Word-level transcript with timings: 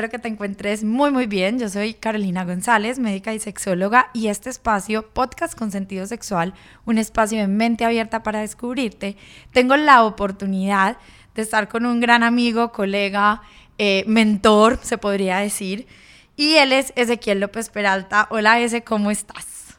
Espero 0.00 0.12
que 0.12 0.18
te 0.18 0.28
encuentres 0.28 0.82
muy 0.82 1.10
muy 1.10 1.26
bien. 1.26 1.58
Yo 1.58 1.68
soy 1.68 1.92
Carolina 1.92 2.46
González, 2.46 2.98
médica 2.98 3.34
y 3.34 3.38
sexóloga, 3.38 4.08
y 4.14 4.28
este 4.28 4.48
espacio, 4.48 5.06
Podcast 5.10 5.54
con 5.54 5.70
Sentido 5.70 6.06
Sexual, 6.06 6.54
un 6.86 6.96
espacio 6.96 7.38
de 7.38 7.48
mente 7.48 7.84
abierta 7.84 8.22
para 8.22 8.40
descubrirte, 8.40 9.18
tengo 9.52 9.76
la 9.76 10.04
oportunidad 10.04 10.96
de 11.34 11.42
estar 11.42 11.68
con 11.68 11.84
un 11.84 12.00
gran 12.00 12.22
amigo, 12.22 12.72
colega, 12.72 13.42
eh, 13.76 14.04
mentor, 14.06 14.78
se 14.80 14.96
podría 14.96 15.36
decir, 15.36 15.86
y 16.34 16.54
él 16.54 16.72
es 16.72 16.94
Ezequiel 16.96 17.40
López 17.40 17.68
Peralta. 17.68 18.26
Hola, 18.30 18.58
Eze, 18.58 18.82
¿cómo 18.82 19.10
estás? 19.10 19.78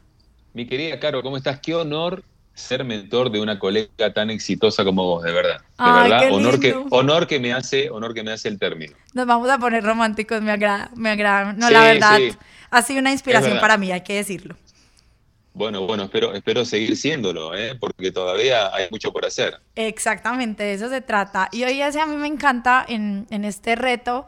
Mi 0.53 0.67
querida 0.67 0.99
Caro, 0.99 1.23
¿cómo 1.23 1.37
estás? 1.37 1.59
Qué 1.61 1.73
honor 1.73 2.23
ser 2.53 2.83
mentor 2.83 3.31
de 3.31 3.41
una 3.41 3.59
colega 3.59 4.13
tan 4.13 4.29
exitosa 4.29 4.83
como 4.83 5.03
vos, 5.05 5.23
de 5.23 5.31
verdad. 5.31 5.61
De 5.77 5.91
verdad, 5.91 6.31
honor 6.31 6.59
que, 6.59 6.75
honor 6.89 7.27
que 7.27 7.39
me 7.39 7.53
hace, 7.53 7.89
honor 7.89 8.13
que 8.13 8.23
me 8.23 8.31
hace 8.31 8.49
el 8.49 8.59
término. 8.59 8.95
Nos 9.13 9.25
vamos 9.25 9.49
a 9.49 9.57
poner 9.57 9.83
románticos, 9.83 10.41
me 10.41 10.51
agrada, 10.51 10.91
me 10.95 11.09
agrada. 11.09 11.53
No, 11.53 11.69
la 11.69 11.81
verdad, 11.81 12.19
ha 12.69 12.81
sido 12.81 12.99
una 12.99 13.11
inspiración 13.11 13.59
para 13.59 13.77
mí, 13.77 13.91
hay 13.91 14.01
que 14.01 14.15
decirlo. 14.15 14.55
Bueno, 15.53 15.85
bueno, 15.85 16.03
espero, 16.03 16.33
espero 16.33 16.63
seguir 16.63 16.95
siéndolo, 16.95 17.53
¿eh? 17.53 17.75
porque 17.77 18.11
todavía 18.11 18.73
hay 18.73 18.87
mucho 18.89 19.11
por 19.11 19.25
hacer. 19.25 19.59
Exactamente, 19.75 20.63
de 20.63 20.73
eso 20.73 20.89
se 20.89 21.01
trata. 21.01 21.49
Y 21.51 21.63
hoy 21.65 21.81
a 21.81 22.05
mí 22.05 22.15
me 22.15 22.27
encanta 22.27 22.85
en, 22.87 23.27
en 23.29 23.43
este 23.43 23.75
reto 23.75 24.25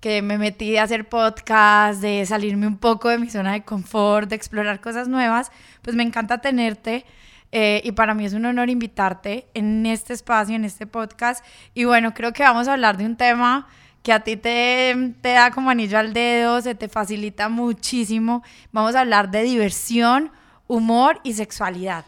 que 0.00 0.22
me 0.22 0.38
metí 0.38 0.76
a 0.76 0.84
hacer 0.84 1.08
podcast, 1.08 2.00
de 2.00 2.24
salirme 2.24 2.66
un 2.66 2.78
poco 2.78 3.08
de 3.08 3.18
mi 3.18 3.28
zona 3.28 3.52
de 3.52 3.64
confort, 3.64 4.28
de 4.28 4.36
explorar 4.36 4.80
cosas 4.80 5.08
nuevas, 5.08 5.50
pues 5.82 5.96
me 5.96 6.02
encanta 6.02 6.38
tenerte 6.38 7.04
eh, 7.52 7.80
y 7.84 7.92
para 7.92 8.14
mí 8.14 8.24
es 8.24 8.32
un 8.32 8.44
honor 8.44 8.70
invitarte 8.70 9.46
en 9.54 9.84
este 9.86 10.12
espacio, 10.12 10.54
en 10.54 10.64
este 10.64 10.86
podcast. 10.86 11.44
Y 11.74 11.84
bueno, 11.84 12.14
creo 12.14 12.32
que 12.32 12.42
vamos 12.42 12.68
a 12.68 12.74
hablar 12.74 12.96
de 12.96 13.06
un 13.06 13.16
tema 13.16 13.68
que 14.02 14.12
a 14.12 14.20
ti 14.20 14.36
te, 14.36 14.94
da 15.22 15.50
como 15.50 15.70
anillo 15.70 15.98
al 15.98 16.12
dedo, 16.12 16.60
se 16.60 16.74
te 16.74 16.88
facilita 16.88 17.48
muchísimo. 17.48 18.42
Vamos 18.72 18.94
a 18.94 19.00
hablar 19.00 19.30
de 19.30 19.42
diversión, 19.42 20.30
humor 20.66 21.20
y 21.22 21.34
sexualidad. 21.34 22.04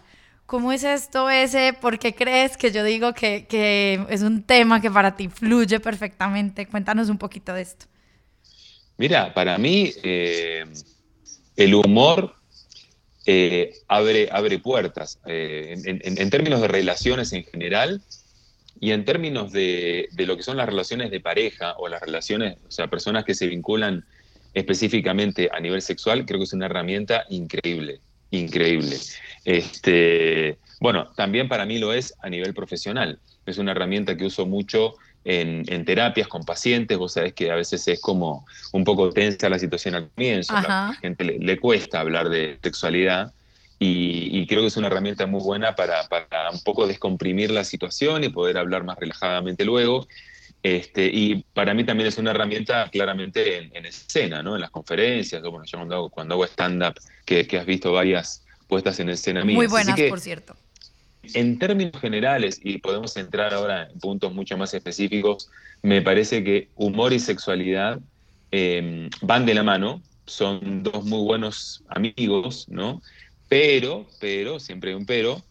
¿Cómo 0.47 0.73
es 0.73 0.85
esto 0.85 1.31
ese? 1.31 1.73
¿Por 1.73 1.99
qué 1.99 2.15
crees 2.15 2.57
que 2.57 2.71
yo 2.71 2.85
digo 2.85 3.15
que, 3.15 3.47
que 3.47 4.05
es 4.11 4.23
un 4.23 4.43
tema 4.43 4.81
que 4.81 4.91
para 4.91 5.17
ti 5.17 5.29
fluye 5.29 5.81
perfectamente? 5.81 6.67
Cuéntanos 6.67 7.09
un 7.09 7.19
poquito 7.19 7.55
de 7.55 7.63
esto. 7.63 7.87
Mira, 8.99 9.33
para 9.33 9.57
mí 9.59 9.93
eh, 10.03 10.65
el 11.57 11.75
humor 11.75 12.37
eh, 13.25 13.75
abre, 13.89 14.29
abre 14.33 14.59
puertas 14.59 15.21
eh, 15.27 15.77
en, 15.85 16.31
términos 16.31 16.61
de 16.61 16.69
relaciones 16.69 17.33
en 17.33 17.45
general 17.45 18.03
y 18.81 18.91
en 18.91 19.05
términos 19.05 19.53
de, 19.53 20.09
lo 20.17 20.37
que 20.37 20.43
son 20.43 20.57
las 20.57 20.67
relaciones 20.67 21.11
de 21.11 21.21
pareja 21.21 21.75
o 21.79 21.89
las 21.89 22.01
relaciones, 22.01 22.57
o 22.67 22.71
sea, 22.71 22.89
personas 22.89 23.25
que 23.25 23.35
se 23.35 23.47
vinculan 23.47 24.05
específicamente 24.55 25.49
a 25.53 25.61
nivel 25.61 25.83
sexual, 25.83 26.27
creo 26.27 26.41
que 26.41 26.45
es 26.45 26.53
una 26.53 26.67
herramienta 26.67 27.25
increíble, 27.31 28.01
increíble. 28.31 28.97
Este, 29.45 30.59
bueno, 30.81 31.09
también 31.17 31.49
para 31.49 31.65
mí 31.65 31.79
lo 31.79 31.93
es 31.93 32.15
a 32.23 32.29
nivel 32.29 32.55
profesional. 32.55 33.21
Es 33.47 33.59
una 33.59 33.71
herramienta 33.71 34.17
que 34.17 34.27
uso 34.27 34.47
mucho 34.47 34.97
en, 35.25 35.85
terapias 35.85 36.29
con 36.29 36.45
pacientes, 36.45 36.99
vos 36.99 37.13
sabés 37.13 37.33
que 37.33 37.51
a 37.51 37.55
veces 37.55 37.87
es 37.89 38.01
como 38.01 38.47
un 38.73 38.85
poco 38.85 39.11
tensa 39.11 39.49
la 39.49 39.59
situación 39.59 39.95
al 39.95 40.11
comienzo, 40.11 40.57
a 40.57 40.63
la 40.63 40.99
gente 41.01 41.25
le, 41.25 41.59
cuesta 41.59 42.01
hablar 42.01 42.29
de 42.29 42.59
sexualidad 42.63 43.33
y, 43.79 44.47
creo 44.47 44.61
que 44.61 44.69
es 44.69 44.77
una 44.77 44.87
herramienta 44.87 45.27
muy 45.27 45.43
buena 45.43 45.75
para, 45.75 46.07
un 46.53 46.61
poco 46.63 46.87
descomprimir 46.87 47.51
la 47.51 47.65
situación 47.65 48.23
y 48.23 48.29
poder 48.29 48.57
hablar 48.59 48.85
más 48.85 48.97
relajadamente 48.99 49.65
luego. 49.65 50.07
Este, 50.63 51.11
y 51.13 51.45
para 51.53 51.75
mí 51.75 51.83
también 51.83 52.07
es 52.07 52.17
una 52.19 52.31
herramienta 52.31 52.89
claramente 52.91 53.71
en, 53.73 53.85
escena, 53.85 54.41
¿no? 54.41 54.55
En 54.55 54.61
las 54.61 54.71
conferencias, 54.71 55.43
bueno, 55.43 55.65
yo 55.65 55.79
cuando 55.79 55.95
hago, 55.97 56.11
cuando 56.11 56.35
hago 56.35 56.45
stand-up, 56.45 56.95
que, 57.25 57.45
has 57.59 57.67
visto 57.67 57.93
varias 57.93 58.45
puestas 58.69 59.01
en 59.01 59.09
escena 59.09 59.45
mías. 59.45 59.57
Muy 59.57 59.67
buenas, 59.67 60.01
por 60.01 60.21
cierto. 60.21 60.55
En 61.35 61.59
términos 61.59 62.01
generales, 62.01 62.61
y 62.63 62.79
podemos 62.79 63.17
entrar 63.17 63.55
ahora 63.55 63.89
en 63.91 63.99
puntos 63.99 64.35
mucho 64.35 64.57
más 64.57 64.75
específicos, 64.75 65.49
me 65.83 66.03
parece 66.03 66.43
que 66.43 66.69
humor 66.77 67.13
y 67.13 67.19
sexualidad 67.19 68.01
em, 68.51 69.09
van 69.21 69.47
de 69.47 69.55
la 69.55 69.63
mano, 69.63 70.03
son 70.27 70.83
dos 70.83 71.05
muy 71.05 71.25
buenos 71.25 71.85
amigos, 71.89 72.67
¿no? 72.69 73.03
Pero, 73.49 74.07
pero, 74.21 74.59
siempre 74.59 74.91
hay 74.91 74.97
un 74.97 75.07
pero, 75.07 75.43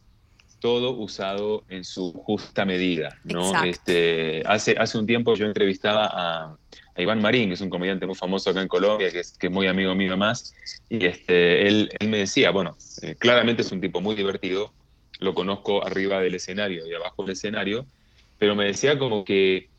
todo 0.59 0.92
usado 0.92 1.64
en 1.70 1.84
su 1.84 2.14
justa 2.14 2.66
medida, 2.66 3.18
¿no? 3.24 3.64
Este, 3.64 4.44
hace, 4.46 4.76
hace 4.78 4.98
un 4.98 5.08
tiempo 5.08 5.36
yo 5.36 5.46
entrevistaba 5.46 6.09
a, 6.12 6.58
Iván 6.98 7.22
Marín, 7.22 7.48
que 7.48 7.56
es 7.56 7.62
un 7.62 7.70
comediante 7.70 8.06
muy 8.06 8.16
famoso 8.16 8.50
acá 8.50 8.62
en 8.62 8.68
Colombia, 8.68 9.09
que 9.12 9.22
es, 9.22 9.38
que 9.38 9.48
es 9.48 9.53
muy 9.53 9.66
amigo 9.68 9.96
mío 9.96 10.18
más, 10.18 10.53
y 10.90 11.06
este, 11.06 11.68
él, 11.68 11.90
él 12.00 12.09
me 12.09 12.18
decía, 12.18 12.52
bueno, 12.52 12.78
eh, 13.02 13.16
claramente 13.18 13.62
es 13.64 13.72
un 13.72 13.82
tipo 13.82 14.02
muy 14.02 14.14
divertido, 14.14 14.72
lo 15.22 15.34
conozco 15.34 15.86
arriba 15.86 16.20
del 16.20 16.36
escenario 16.36 16.86
y 16.86 16.94
abajo 16.94 17.24
del 17.24 17.34
escenario, 17.34 17.86
pero 18.38 18.56
me 18.56 18.66
decía 18.66 18.98
como 19.00 19.24
que 19.24 19.70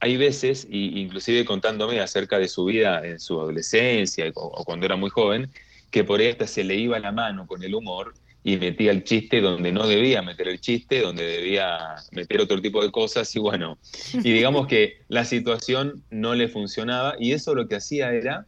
hay 0.00 0.16
veces, 0.16 0.66
y 0.68 1.00
inclusive 1.00 1.44
contándome 1.44 2.00
acerca 2.00 2.38
de 2.38 2.48
su 2.48 2.64
vida 2.66 3.04
en 3.04 3.18
su 3.18 3.40
adolescencia 3.40 4.30
o, 4.34 4.64
cuando 4.64 4.86
era 4.86 4.96
muy 4.96 5.10
joven, 5.10 5.50
que 5.90 6.04
por 6.04 6.20
esta 6.20 6.46
se 6.46 6.64
le 6.64 6.76
iba 6.76 6.98
la 6.98 7.12
mano 7.12 7.46
con 7.46 7.62
el 7.62 7.74
humor 7.74 8.14
y 8.44 8.56
metía 8.56 8.90
el 8.90 9.04
chiste 9.04 9.40
donde 9.40 9.72
no 9.72 9.86
debía 9.86 10.22
meter 10.22 10.48
el 10.48 10.60
chiste, 10.60 11.00
donde 11.00 11.24
debía 11.24 11.96
meter 12.12 12.40
otro 12.40 12.60
tipo 12.60 12.82
de 12.82 12.90
cosas 12.90 13.34
y 13.34 13.38
bueno, 13.38 13.78
y 14.12 14.32
digamos 14.32 14.66
que 14.66 15.02
la 15.08 15.24
situación 15.24 16.02
no 16.10 16.34
le 16.34 16.48
funcionaba 16.48 17.14
y 17.18 17.32
eso 17.32 17.54
lo 17.54 17.68
que 17.68 17.76
hacía 17.76 18.12
era 18.12 18.46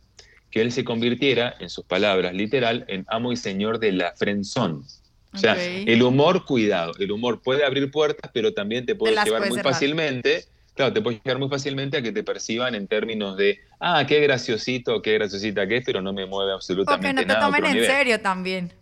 que 0.51 0.61
él 0.61 0.73
se 0.73 0.85
convirtiera, 0.85 1.55
en 1.61 1.71
sus 1.71 1.85
palabras 1.85 2.35
literal, 2.35 2.85
en 2.89 3.05
amo 3.09 3.33
y 3.33 3.37
señor 3.37 3.79
de 3.79 3.93
la 3.93 4.13
frenzón. 4.17 4.85
O 5.33 5.39
sea, 5.39 5.57
el 5.65 6.03
humor, 6.03 6.45
cuidado, 6.45 6.93
el 6.99 7.13
humor 7.13 7.41
puede 7.41 7.65
abrir 7.65 7.91
puertas, 7.91 8.31
pero 8.35 8.53
también 8.53 8.85
te 8.85 8.95
puede 8.95 9.15
llevar 9.25 9.49
muy 9.49 9.61
fácilmente, 9.61 10.45
claro, 10.75 10.93
te 10.93 11.01
puede 11.01 11.21
llevar 11.25 11.39
muy 11.39 11.49
fácilmente 11.49 11.99
a 11.99 12.03
que 12.03 12.11
te 12.11 12.25
perciban 12.25 12.75
en 12.75 12.89
términos 12.89 13.37
de, 13.37 13.61
ah, 13.79 14.05
qué 14.09 14.21
graciosito, 14.21 15.01
qué 15.03 15.15
graciosita 15.15 15.69
que 15.69 15.79
es, 15.79 15.85
pero 15.85 16.03
no 16.03 16.13
me 16.13 16.27
mueve 16.27 16.53
absolutamente 16.53 17.25
nada. 17.25 17.49
O 17.49 17.53
que 17.53 17.59
no 17.59 17.59
te 17.59 17.63
tomen 17.63 17.79
en 17.79 17.87
serio 17.87 18.21
también. 18.21 18.73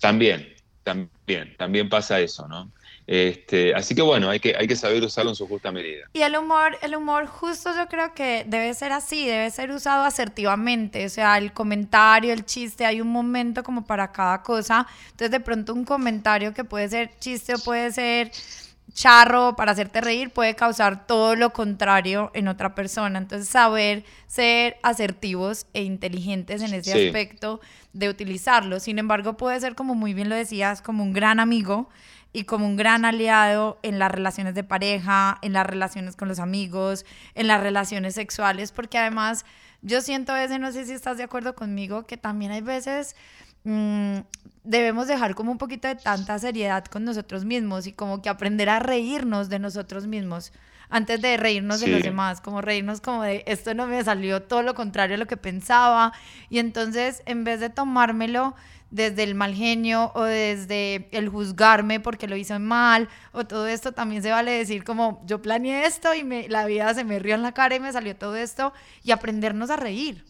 También, 0.00 0.54
también, 0.82 1.56
también 1.58 1.88
pasa 1.88 2.20
eso, 2.20 2.48
¿no? 2.48 2.72
Este, 3.06 3.72
así 3.74 3.94
que 3.94 4.02
bueno, 4.02 4.28
hay 4.28 4.40
que, 4.40 4.56
hay 4.58 4.66
que 4.66 4.74
saber 4.74 5.02
usarlo 5.02 5.30
en 5.30 5.36
su 5.36 5.46
justa 5.46 5.70
medida. 5.70 6.06
Y 6.12 6.22
el 6.22 6.36
humor, 6.36 6.76
el 6.82 6.96
humor 6.96 7.26
justo 7.26 7.70
yo 7.76 7.86
creo 7.86 8.12
que 8.14 8.44
debe 8.48 8.74
ser 8.74 8.92
así, 8.92 9.26
debe 9.26 9.50
ser 9.50 9.70
usado 9.70 10.04
asertivamente, 10.04 11.06
o 11.06 11.08
sea, 11.08 11.38
el 11.38 11.52
comentario, 11.52 12.32
el 12.32 12.44
chiste, 12.44 12.84
hay 12.84 13.00
un 13.00 13.08
momento 13.08 13.62
como 13.62 13.84
para 13.84 14.10
cada 14.10 14.42
cosa, 14.42 14.86
entonces 15.04 15.30
de 15.30 15.40
pronto 15.40 15.72
un 15.72 15.84
comentario 15.84 16.52
que 16.52 16.64
puede 16.64 16.88
ser 16.88 17.10
chiste 17.20 17.54
o 17.54 17.58
puede 17.58 17.92
ser 17.92 18.32
charro 18.92 19.56
para 19.56 19.72
hacerte 19.72 20.00
reír 20.00 20.30
puede 20.30 20.54
causar 20.54 21.06
todo 21.06 21.34
lo 21.34 21.52
contrario 21.52 22.30
en 22.34 22.48
otra 22.48 22.74
persona. 22.74 23.18
Entonces, 23.18 23.48
saber 23.48 24.04
ser 24.26 24.78
asertivos 24.82 25.66
e 25.74 25.82
inteligentes 25.82 26.62
en 26.62 26.74
ese 26.74 27.06
aspecto 27.06 27.60
de 27.92 28.08
utilizarlo. 28.08 28.80
Sin 28.80 28.98
embargo, 28.98 29.36
puede 29.36 29.60
ser, 29.60 29.74
como 29.74 29.94
muy 29.94 30.14
bien 30.14 30.28
lo 30.28 30.34
decías, 30.34 30.82
como 30.82 31.02
un 31.02 31.12
gran 31.12 31.40
amigo 31.40 31.88
y 32.32 32.44
como 32.44 32.66
un 32.66 32.76
gran 32.76 33.04
aliado 33.04 33.78
en 33.82 33.98
las 33.98 34.10
relaciones 34.10 34.54
de 34.54 34.64
pareja, 34.64 35.38
en 35.42 35.52
las 35.52 35.66
relaciones 35.66 36.16
con 36.16 36.28
los 36.28 36.38
amigos, 36.38 37.06
en 37.34 37.46
las 37.46 37.60
relaciones 37.62 38.14
sexuales, 38.14 38.72
porque 38.72 38.98
además 38.98 39.44
yo 39.82 40.00
siento 40.00 40.32
a 40.32 40.36
veces, 40.36 40.60
no 40.60 40.72
sé 40.72 40.84
si 40.84 40.92
estás 40.92 41.16
de 41.16 41.24
acuerdo 41.24 41.54
conmigo, 41.54 42.06
que 42.06 42.16
también 42.16 42.52
hay 42.52 42.60
veces 42.60 43.16
mm, 43.64 44.18
debemos 44.64 45.06
dejar 45.06 45.34
como 45.34 45.52
un 45.52 45.58
poquito 45.58 45.88
de 45.88 45.94
tanta 45.94 46.38
seriedad 46.38 46.84
con 46.84 47.04
nosotros 47.04 47.44
mismos 47.44 47.86
y 47.86 47.92
como 47.92 48.20
que 48.20 48.28
aprender 48.28 48.68
a 48.68 48.80
reírnos 48.80 49.48
de 49.48 49.58
nosotros 49.58 50.06
mismos. 50.06 50.52
antes 50.88 51.20
de 51.20 51.36
reírnos 51.36 51.80
de 51.80 51.88
los 51.88 52.02
demás, 52.02 52.40
como 52.40 52.60
reírnos 52.60 53.00
como 53.00 53.22
de 53.24 53.42
esto 53.46 53.74
no 53.74 53.88
me 53.88 54.04
salió 54.04 54.42
todo 54.42 54.62
lo 54.62 54.74
contrario 54.74 55.16
a 55.16 55.18
lo 55.18 55.26
que 55.26 55.36
pensaba. 55.36 56.12
Y 56.48 56.60
entonces, 56.60 57.22
en 57.26 57.42
vez 57.42 57.58
de 57.58 57.70
tomármelo 57.70 58.54
desde 58.90 59.24
el 59.24 59.34
mal 59.34 59.54
genio 59.54 60.12
o 60.14 60.22
desde 60.22 61.08
el 61.10 61.28
juzgarme 61.28 62.00
porque 62.00 62.28
lo 62.28 62.36
hice 62.36 62.58
mal 62.58 63.08
o 63.32 63.44
todo 63.44 63.66
esto, 63.66 63.92
también 63.92 64.22
se 64.22 64.30
vale 64.30 64.52
decir 64.52 64.84
como 64.84 65.22
yo 65.26 65.42
planeé 65.42 65.86
esto 65.86 66.14
y 66.14 66.24
me, 66.24 66.48
la 66.48 66.66
vida 66.66 66.94
se 66.94 67.04
me 67.04 67.18
rió 67.18 67.34
en 67.34 67.42
la 67.42 67.52
cara 67.52 67.74
y 67.74 67.80
me 67.80 67.92
salió 67.92 68.14
todo 68.16 68.36
esto 68.36 68.72
y 69.02 69.10
aprendernos 69.10 69.70
a 69.70 69.76
reír. 69.76 70.24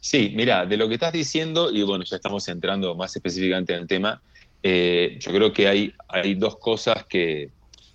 Sí, 0.00 0.32
mira, 0.34 0.66
de 0.66 0.76
lo 0.76 0.88
que 0.88 0.94
estás 0.94 1.12
diciendo, 1.12 1.70
y 1.70 1.82
bueno, 1.84 2.04
ya 2.04 2.16
estamos 2.16 2.48
entrando 2.48 2.94
más 2.96 3.14
específicamente 3.14 3.72
en 3.72 3.80
el 3.82 3.86
tema, 3.86 4.20
eh, 4.62 5.16
yo 5.20 5.32
creo 5.32 5.52
que 5.52 5.68
hay, 5.68 5.94
hay 6.08 6.34
dos 6.34 6.56
cosas 6.56 7.04
que, 7.06 7.50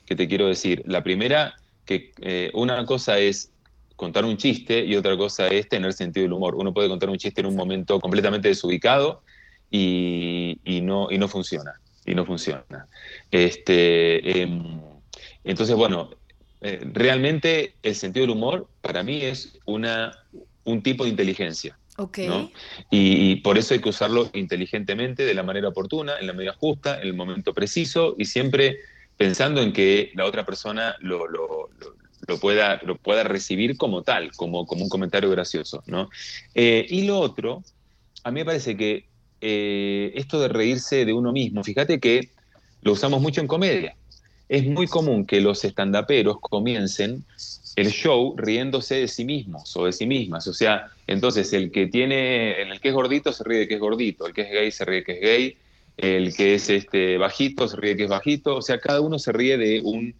que 0.05 0.15
te 0.15 0.27
quiero 0.27 0.47
decir. 0.47 0.83
La 0.85 1.03
primera, 1.03 1.55
que 1.85 2.13
eh, 2.21 2.49
una 2.53 2.85
cosa 2.85 3.19
es 3.19 3.51
contar 3.97 4.23
un 4.23 4.37
chiste 4.37 4.85
y 4.85 4.95
otra 4.95 5.17
cosa 5.17 5.47
es 5.47 5.67
tener 5.67 5.91
sentido 5.91 6.23
del 6.23 6.33
humor. 6.33 6.55
Uno 6.55 6.73
puede 6.73 6.87
contar 6.87 7.09
un 7.09 7.17
chiste 7.17 7.41
en 7.41 7.47
un 7.47 7.55
momento 7.55 7.99
completamente 7.99 8.47
desubicado 8.47 9.21
y, 9.69 10.59
y 10.63 10.81
no, 10.81 11.07
y 11.11 11.17
no 11.17 11.27
funciona. 11.27 11.73
Y 12.05 12.15
no 12.15 12.25
funciona. 12.25 12.87
Este, 13.31 14.41
em, 14.41 14.79
entonces, 15.43 15.75
bueno, 15.75 16.09
eh, 16.61 16.81
realmente 16.93 17.75
el 17.83 17.95
sentido 17.95 18.25
del 18.25 18.35
humor 18.35 18.67
para 18.81 19.03
mí 19.03 19.21
es 19.21 19.59
una, 19.65 20.11
un 20.63 20.81
tipo 20.81 21.03
de 21.03 21.11
inteligencia. 21.11 21.77
Okay. 21.99 22.51
Y, 22.91 23.37
por 23.37 23.57
eso 23.57 23.73
hay 23.73 23.79
que 23.79 23.89
usarlo 23.89 24.29
inteligentemente, 24.33 25.25
de 25.25 25.33
la 25.33 25.41
manera 25.41 25.69
oportuna, 25.69 26.19
en 26.19 26.27
la 26.27 26.33
medida 26.33 26.53
justa, 26.53 27.01
en 27.01 27.07
el 27.07 27.13
momento 27.15 27.53
preciso 27.53 28.15
y 28.19 28.25
siempre 28.25 28.77
pensando 29.17 29.61
en 29.61 29.73
que 29.73 30.11
la 30.13 30.25
otra 30.25 30.45
persona 30.45 30.95
lo, 30.99 31.27
lo, 31.27 31.69
lo, 32.27 32.39
pueda, 32.39 32.79
lo 32.83 32.97
pueda 32.97 33.23
recibir 33.23 33.77
como 33.77 34.03
tal, 34.03 34.31
como, 34.33 34.67
como 34.67 34.83
un 34.83 34.89
comentario 34.89 35.31
gracioso. 35.31 35.83
¿no? 35.87 36.09
Eh, 36.53 36.85
y 36.87 37.07
lo 37.07 37.19
otro, 37.19 37.63
a 38.23 38.29
mí 38.29 38.41
me 38.41 38.45
parece 38.45 38.77
que 38.77 39.07
eh, 39.41 40.11
esto 40.15 40.39
de 40.39 40.47
reírse 40.47 41.05
de 41.05 41.13
uno 41.13 41.31
mismo, 41.31 41.63
fíjate 41.63 41.99
que 41.99 42.29
lo 42.81 42.93
usamos 42.93 43.21
mucho 43.21 43.41
en 43.41 43.47
comedia. 43.47 43.95
Es 44.49 44.65
muy 44.65 44.87
común 44.87 45.25
que 45.25 45.41
los 45.41 45.65
estandaperos 45.65 46.37
comiencen 46.39 47.25
el 47.75 47.91
show 47.91 48.33
riéndose 48.37 48.95
de 48.95 49.07
sí 49.07 49.25
mismos 49.25 49.75
o 49.77 49.85
de 49.85 49.91
sí 49.91 50.05
mismas. 50.07 50.47
O 50.47 50.53
sea, 50.53 50.87
entonces 51.05 51.51
el 51.53 51.71
que 51.71 51.87
tiene, 51.87 52.61
el 52.61 52.79
que 52.79 52.89
es 52.89 52.93
gordito 52.93 53.31
se 53.33 53.43
ríe 53.43 53.59
de 53.59 53.67
que 53.67 53.75
es 53.75 53.79
gordito, 53.79 54.25
el 54.25 54.33
que 54.33 54.41
es 54.41 54.51
gay 54.51 54.71
se 54.71 54.85
ríe 54.85 54.95
de 54.97 55.03
que 55.03 55.11
es 55.13 55.21
gay, 55.21 55.57
el 55.97 56.35
que 56.35 56.55
es 56.55 56.69
este 56.69 57.17
bajito 57.17 57.67
se 57.67 57.75
ríe 57.75 57.91
de 57.91 57.97
que 57.97 58.03
es 58.05 58.09
bajito. 58.09 58.55
O 58.55 58.61
sea, 58.61 58.79
cada 58.79 59.01
uno 59.01 59.19
se 59.19 59.31
ríe 59.31 59.57
de 59.57 59.81
un 59.83 60.15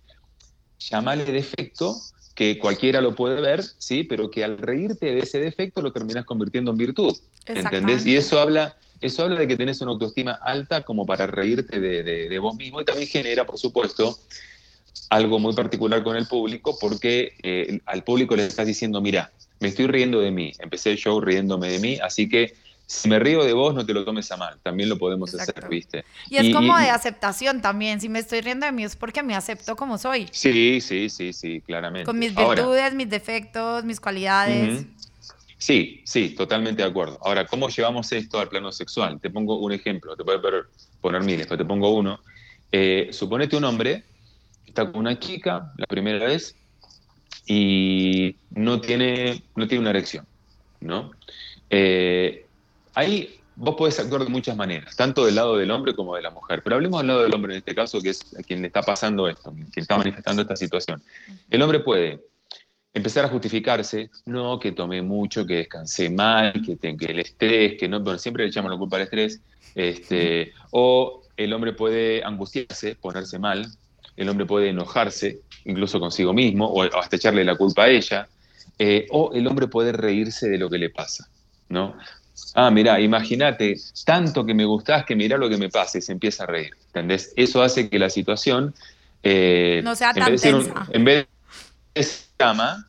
llamarle 0.78 1.26
defecto 1.26 1.96
que 2.36 2.60
cualquiera 2.60 3.02
lo 3.02 3.16
puede 3.16 3.42
ver, 3.42 3.64
sí, 3.64 4.04
pero 4.04 4.30
que 4.30 4.44
al 4.44 4.60
reírte 4.60 5.08
de 5.08 5.20
ese 5.20 5.40
defecto 5.40 5.82
lo 5.82 5.92
terminas 5.92 6.26
convirtiendo 6.26 6.70
en 6.70 6.78
virtud. 6.78 7.18
¿Entendés? 7.48 8.06
Y 8.06 8.16
eso 8.16 8.40
habla 8.40 8.78
eso 9.02 9.24
habla 9.24 9.40
de 9.40 9.48
que 9.48 9.56
tenés 9.56 9.82
una 9.82 9.92
autoestima 9.92 10.34
alta 10.34 10.84
como 10.84 11.06
para 11.06 11.28
reírte 11.28 11.80
de, 11.80 12.40
vos 12.40 12.56
mismo 12.56 12.82
y 12.82 12.86
también 12.86 13.08
genera, 13.08 13.46
por 13.46 13.58
supuesto, 13.58 14.18
algo 15.10 15.40
muy 15.40 15.54
particular 15.54 16.04
con 16.04 16.16
el 16.16 16.28
público 16.28 16.78
porque 16.80 17.34
eh, 17.44 17.80
al 17.86 18.04
público 18.04 18.36
le 18.36 18.46
estás 18.46 18.68
diciendo, 18.68 19.02
mira, 19.02 19.32
me 19.60 19.70
estoy 19.70 19.88
riendo 19.88 20.20
de 20.20 20.32
mí, 20.32 20.52
empecé 20.60 20.92
el 20.92 20.98
show 20.98 21.20
riéndome 21.20 21.70
de 21.70 21.80
mí, 21.80 21.98
así 22.02 22.30
que 22.30 22.54
si 22.88 23.10
me 23.10 23.20
río 23.20 23.44
de 23.44 23.52
vos, 23.52 23.76
no 23.76 23.86
te 23.86 23.94
lo 23.94 24.06
tomes 24.06 24.32
a 24.32 24.38
mal, 24.38 24.58
también 24.64 24.88
lo 24.88 24.98
podemos 24.98 25.34
hacer, 25.34 25.68
¿viste? 25.70 26.06
Y 26.30 26.38
es 26.38 26.54
como 26.54 26.78
de 26.78 26.90
aceptación 26.90 27.62
también, 27.62 28.00
si 28.00 28.08
me 28.08 28.20
estoy 28.20 28.40
riendo 28.40 28.66
de 28.66 28.72
mí 28.72 28.86
es 28.86 28.96
porque 28.96 29.24
me 29.24 29.36
acepto 29.36 29.76
como 29.76 29.98
soy. 29.98 30.28
Sí, 30.32 30.80
sí, 30.80 31.10
sí, 31.10 31.34
sí, 31.34 31.62
claramente. 31.62 32.06
Con 32.06 32.18
mis 32.18 32.34
virtudes, 32.34 32.94
mis 32.94 33.10
defectos, 33.10 33.84
mis 33.84 34.00
cualidades. 34.00 34.86
Sí, 35.58 36.02
sí, 36.06 36.36
totalmente 36.36 36.84
de 36.84 36.90
acuerdo. 36.90 37.20
Ahora, 37.24 37.46
¿cómo 37.46 37.70
llevamos 37.70 38.12
esto 38.12 38.40
al 38.40 38.48
plano 38.48 38.72
sexual? 38.72 39.20
Te 39.20 39.30
pongo 39.30 39.58
un 39.60 39.72
ejemplo, 39.72 40.16
te 40.16 40.24
puedo 40.24 40.42
poner 41.02 41.24
miles, 41.24 41.48
pero 41.48 41.58
te 41.58 41.66
pongo 41.66 41.94
uno. 41.94 42.20
Eh, 42.72 43.10
suponete 43.12 43.58
un 43.58 43.64
hombre 43.64 44.04
está 44.68 44.92
con 44.92 45.02
una 45.02 45.18
chica 45.20 45.72
la 45.78 45.86
primera 45.88 46.26
vez 46.26 46.56
y 47.46 48.36
no 48.52 48.82
tiene, 48.82 49.42
no 49.56 49.68
tiene 49.68 49.82
una 49.82 49.90
erección, 49.90 50.28
¿no? 50.82 51.12
Eh, 51.70 52.46
ahí 52.94 53.40
vos 53.56 53.76
podés 53.76 54.00
actuar 54.00 54.24
de 54.24 54.30
muchas 54.30 54.56
maneras, 54.56 54.96
tanto 54.96 55.26
del 55.26 55.36
lado 55.36 55.58
del 55.58 55.72
hombre 55.72 55.96
como 55.96 56.16
de 56.16 56.22
la 56.22 56.30
mujer. 56.30 56.62
Pero 56.64 56.76
hablemos 56.76 57.00
del 57.00 57.08
lado 57.08 57.24
del 57.24 57.34
hombre 57.34 57.54
en 57.54 57.60
este 57.60 57.74
caso, 57.74 58.02
que 58.02 58.10
es 58.10 58.36
a 58.38 58.44
quien 58.44 58.62
le 58.62 58.68
está 58.68 58.82
pasando 58.82 59.28
esto, 59.28 59.52
quien 59.52 59.70
está 59.76 59.98
manifestando 59.98 60.44
esta 60.44 60.56
situación. 60.56 61.02
El 61.50 61.62
hombre 61.62 61.80
puede 61.80 62.22
empezar 62.98 63.26
a 63.26 63.30
justificarse, 63.30 64.10
no, 64.26 64.60
que 64.60 64.72
tomé 64.72 65.02
mucho, 65.02 65.46
que 65.46 65.56
descansé 65.56 66.10
mal, 66.10 66.54
que, 66.66 66.78
que 66.78 67.06
el 67.06 67.20
estrés, 67.20 67.78
que 67.80 67.88
no, 67.88 68.00
bueno, 68.02 68.20
siempre 68.20 68.44
le 68.44 68.50
echamos 68.50 68.72
la 68.72 68.78
culpa 68.78 68.98
al 68.98 69.04
estrés, 69.04 69.40
este, 69.76 70.54
o 70.72 71.24
el 71.38 71.54
hombre 71.54 71.74
puede 71.74 72.24
angustiarse, 72.24 72.96
ponerse 72.96 73.40
mal, 73.40 73.68
el 74.16 74.30
hombre 74.30 74.46
puede 74.46 74.70
enojarse, 74.70 75.40
incluso 75.66 76.00
consigo 76.00 76.34
mismo, 76.34 76.66
o, 76.68 76.84
hasta 76.84 77.16
echarle 77.16 77.44
la 77.44 77.56
culpa 77.56 77.84
a 77.84 77.90
ella, 77.90 78.28
eh, 78.80 79.08
o 79.12 79.32
el 79.34 79.48
hombre 79.48 79.68
puede 79.68 79.92
reírse 79.92 80.50
de 80.50 80.58
lo 80.58 80.70
que 80.70 80.78
le 80.78 80.90
pasa, 80.90 81.28
¿no? 81.70 81.96
Ah, 82.54 82.72
mira, 82.72 83.00
imagínate, 83.00 83.76
tanto 84.06 84.46
que 84.46 84.54
me 84.54 84.66
gustás 84.66 85.06
que 85.06 85.16
mira 85.16 85.38
lo 85.38 85.50
que 85.50 85.58
me 85.58 85.70
pasa 85.70 85.98
y 85.98 86.02
se 86.02 86.12
empieza 86.12 86.44
a 86.44 86.48
reír, 86.48 86.72
¿entendés? 86.88 87.34
Eso 87.36 87.62
hace 87.62 87.90
que 87.90 88.00
la 88.00 88.10
situación... 88.10 88.74
Eh, 89.24 89.82
no 89.84 89.96
sea 89.96 90.14
tan 90.14 90.36
tensa. 90.36 90.88
en 90.92 91.04
vez 91.04 91.28
de 91.96 92.02
cama 92.38 92.88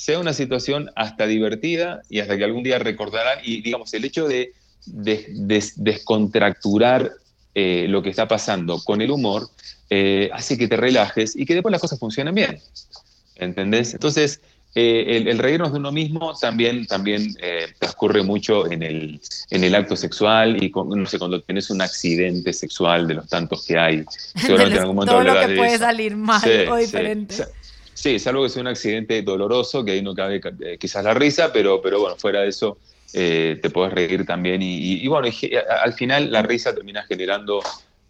sea 0.00 0.18
una 0.18 0.32
situación 0.32 0.90
hasta 0.96 1.26
divertida 1.26 2.00
y 2.08 2.20
hasta 2.20 2.38
que 2.38 2.44
algún 2.44 2.62
día 2.62 2.78
recordarán 2.78 3.40
y 3.44 3.60
digamos 3.60 3.92
el 3.92 4.06
hecho 4.06 4.26
de, 4.26 4.54
descontracturar 4.86 7.10
eh, 7.54 7.84
lo 7.86 8.02
que 8.02 8.08
está 8.08 8.26
pasando 8.26 8.82
con 8.82 9.02
el 9.02 9.10
humor 9.10 9.50
eh, 9.90 10.30
hace 10.32 10.56
que 10.56 10.68
te 10.68 10.78
relajes 10.78 11.36
y 11.36 11.44
que 11.44 11.52
después 11.52 11.70
las 11.70 11.82
cosas 11.82 11.98
funcionen 11.98 12.34
bien. 12.34 12.58
¿Entendés? 13.36 13.92
Entonces, 13.92 14.40
eh, 14.74 15.22
el, 15.28 15.38
reírnos 15.38 15.72
de 15.72 15.78
uno 15.78 15.92
mismo 15.92 16.32
también, 16.40 16.86
también 16.86 17.34
transcurre 17.78 18.22
mucho 18.22 18.70
en 18.70 18.82
el, 18.82 19.20
en 19.50 19.64
el 19.64 19.74
acto 19.74 19.96
sexual 19.96 20.62
y 20.62 20.70
no 20.70 21.04
sé, 21.04 21.18
cuando 21.18 21.42
tienes 21.42 21.68
un 21.68 21.82
accidente 21.82 22.54
sexual 22.54 23.06
de 23.06 23.14
los 23.14 23.28
tantos 23.28 23.66
que 23.66 23.78
hay. 23.78 24.02
Seguramente 24.34 24.76
en 24.76 24.80
algún 24.80 24.96
momento 24.96 25.12
todo 25.12 25.24
lo 25.24 25.46
que 25.46 25.56
puede 25.56 25.78
salir 25.78 26.16
mal 26.16 26.68
o 26.70 26.76
diferente. 26.76 27.34
Sí, 27.34 27.42
salvo 28.18 28.42
que 28.42 28.48
sea 28.48 28.62
un 28.62 28.68
accidente 28.68 29.22
doloroso, 29.22 29.84
que 29.84 29.92
ahí 29.92 30.02
no 30.02 30.14
cabe 30.14 30.40
eh, 30.60 30.78
quizás 30.78 31.04
la 31.04 31.14
risa, 31.14 31.52
pero, 31.52 31.80
pero 31.82 32.00
bueno, 32.00 32.16
fuera 32.16 32.40
de 32.40 32.48
eso 32.48 32.78
eh, 33.12 33.58
te 33.60 33.70
puedes 33.70 33.92
reír 33.92 34.24
también. 34.24 34.60
Y, 34.62 35.06
bueno, 35.08 35.28
al 35.82 35.92
final 35.92 36.30
la 36.30 36.42
risa 36.42 36.74
termina 36.74 37.02
generando 37.04 37.60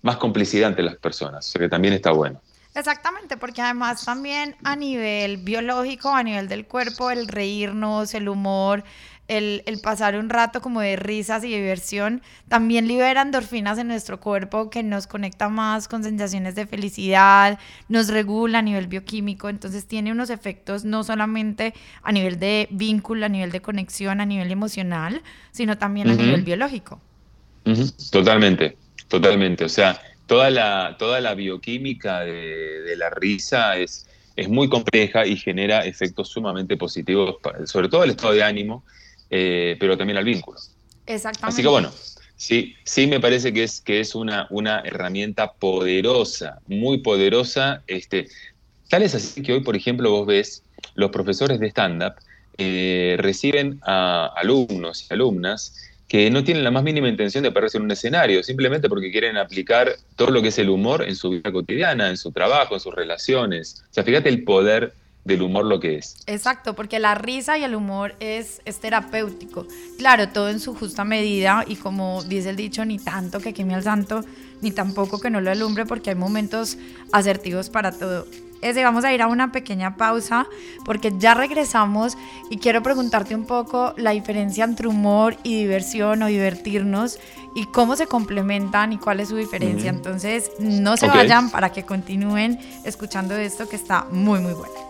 más 0.03 0.17
complicidad 0.17 0.71
entre 0.71 0.85
las 0.85 0.97
personas, 0.97 1.49
o 1.49 1.51
sea 1.51 1.61
que 1.61 1.69
también 1.69 1.95
está 1.95 2.13
bueno. 2.13 2.41
Exactamente, 2.75 3.37
porque 3.37 3.63
además 3.63 4.05
también 4.05 4.55
a 4.63 4.77
nivel 4.77 5.39
biológico, 5.39 6.11
a 6.11 6.23
nivel 6.23 6.49
del 6.49 6.67
cuerpo, 6.67 7.11
el 7.11 7.27
reírnos, 7.27 8.15
el 8.15 8.29
humor, 8.29 8.85
el, 9.31 9.81
pasar 9.81 10.17
un 10.17 10.29
rato 10.29 10.61
como 10.61 10.81
de 10.81 10.97
risas 10.97 11.45
y 11.45 11.49
diversión, 11.49 12.21
también 12.49 12.89
libera 12.89 13.23
endorfinas 13.23 13.79
en 13.79 13.87
nuestro 13.87 14.19
cuerpo 14.19 14.71
que 14.71 14.83
nos 14.83 15.07
conecta 15.07 15.49
más 15.49 15.87
con 15.87 16.03
sensaciones 16.03 16.57
de 16.57 16.67
felicidad, 16.67 17.59
nos 17.89 18.09
regula 18.09 18.59
a 18.59 18.63
nivel 18.63 18.89
bioquímico, 18.89 19.49
entonces 19.49 19.87
tiene 19.87 20.11
unos 20.11 20.31
efectos 20.31 20.85
no 20.85 21.05
solamente 21.05 21.75
a 22.03 22.11
nivel 22.11 22.41
de 22.41 22.67
vínculo, 22.71 23.27
a 23.27 23.29
nivel 23.29 23.53
de 23.53 23.63
conexión, 23.63 24.21
a 24.21 24.27
nivel 24.27 24.51
emocional, 24.51 25.23
sino 25.53 25.79
también 25.79 26.11
a 26.11 26.15
nivel 26.15 26.43
biológico. 26.43 27.01
Totalmente, 28.11 28.77
totalmente. 29.07 29.65
O 29.65 29.69
sea, 29.69 30.01
toda 30.27 30.51
la, 30.51 30.97
toda 30.99 31.21
la 31.21 31.35
bioquímica 31.35 32.21
de, 32.21 32.81
de 32.81 32.97
la 32.97 33.11
risa 33.11 33.77
es, 33.77 34.09
es 34.35 34.49
muy 34.49 34.69
compleja 34.69 35.25
y 35.25 35.37
genera 35.37 35.85
efectos 35.85 36.31
sumamente 36.31 36.77
positivos, 36.77 37.37
sobre 37.67 37.89
todo 37.89 38.03
el 38.03 38.11
estado 38.11 38.33
de 38.33 38.43
ánimo 38.43 38.83
eh, 39.31 39.77
pero 39.79 39.97
también 39.97 40.19
al 40.19 40.25
vínculo. 40.25 40.59
Exactamente. 41.07 41.55
Así 41.55 41.63
que 41.63 41.69
bueno, 41.69 41.93
sí, 42.37 42.75
sí 42.85 43.07
me 43.07 43.21
parece 43.21 43.53
que 43.53 43.63
es, 43.65 43.81
que 43.81 44.01
es 44.01 44.15
una, 44.15 44.47
una 44.51 44.81
herramienta 44.81 45.53
poderosa, 45.53 46.61
muy 46.67 46.99
poderosa. 46.99 47.83
Este, 47.87 48.29
tal 48.89 49.03
es 49.03 49.15
así 49.15 49.43
que 49.43 49.53
hoy, 49.53 49.61
por 49.61 49.77
ejemplo, 49.77 50.11
vos 50.11 50.27
ves 50.27 50.63
los 50.95 51.11
profesores 51.11 51.61
de 51.61 51.69
stand-up 51.69 52.15
eh, 52.59 53.17
reciben 53.19 53.81
a 53.83 54.27
alumnos 54.37 55.07
y 55.09 55.15
alumnas 55.15 55.75
que 56.11 56.29
no 56.29 56.43
tienen 56.43 56.65
la 56.65 56.73
más 56.73 56.83
mínima 56.83 57.09
intención 57.09 57.45
de 57.45 57.53
pararse 57.53 57.79
en 57.79 57.85
un 57.85 57.91
escenario, 57.93 58.43
simplemente 58.43 58.89
porque 58.89 59.13
quieren 59.13 59.37
aplicar 59.37 59.95
todo 60.17 60.31
lo 60.31 60.43
que 60.43 60.49
es 60.49 60.59
el 60.59 60.69
humor 60.69 61.05
en 61.05 61.15
su 61.15 61.31
vida 61.31 61.53
cotidiana, 61.53 62.11
en 62.11 62.17
su 62.17 62.33
trabajo, 62.33 62.75
en 62.75 62.81
sus 62.81 62.93
relaciones. 62.93 63.85
O 63.91 63.95
sea, 63.95 64.03
fíjate 64.03 64.29
el 64.29 64.43
poder 64.43 64.93
del 65.25 65.43
humor 65.43 65.67
lo 65.67 65.81
que 65.81 65.97
es. 65.97 66.17
Exacto, 66.27 66.75
porque 66.75 66.99
la 66.99 67.15
risa 67.15 67.59
y 67.59 67.65
el 67.65 67.75
humor 67.75 68.15
es, 68.21 68.63
es 68.65 68.81
terapéutico. 68.81 69.67
Claro, 69.99 70.29
todo 70.29 70.49
en 70.49 70.61
su 70.61 70.75
justa 70.75 71.05
medida 71.05 71.65
y 71.67 71.77
como 71.77 72.23
dice 72.25 72.51
el 72.51 72.57
dicho, 72.57 72.85
ni 72.85 72.99
tanto 72.99 73.41
que 73.41 73.53
queme 73.53 73.75
al 73.75 73.83
santo, 73.83 74.25
ni 74.63 74.71
tampoco 74.71 75.21
que 75.21 75.31
no 75.31 75.41
lo 75.41 75.51
alumbre 75.51 75.87
porque 75.87 76.11
hay 76.11 76.17
momentos 76.17 76.79
asertivos 77.13 77.71
para 77.71 77.93
todo. 77.93 78.27
Ese, 78.63 78.85
vamos 78.85 79.05
a 79.05 79.13
ir 79.15 79.23
a 79.23 79.27
una 79.27 79.53
pequeña 79.53 79.97
pausa 79.97 80.47
porque 80.85 81.13
ya 81.19 81.33
regresamos 81.33 82.19
y 82.51 82.59
quiero 82.59 82.83
preguntarte 82.83 83.35
un 83.35 83.47
poco 83.47 83.95
la 83.97 84.11
diferencia 84.11 84.65
entre 84.65 84.87
humor 84.87 85.37
y 85.43 85.61
diversión 85.61 86.23
o 86.23 86.27
divertirnos 86.27 87.19
y 87.55 87.65
cómo 87.67 87.97
se 87.97 88.07
complementan 88.07 88.93
y 88.93 88.99
cuál 88.99 89.21
es 89.21 89.31
su 89.31 89.37
diferencia. 89.37 89.91
Entonces, 89.91 90.53
no 90.59 90.97
se 90.99 91.09
vayan 91.09 91.51
para 91.51 91.73
que 91.73 91.85
continúen 91.85 92.59
escuchando 92.85 93.35
esto 93.35 93.67
que 93.69 93.77
está 93.77 94.05
muy, 94.11 94.41
muy 94.41 94.53
bueno. 94.53 94.90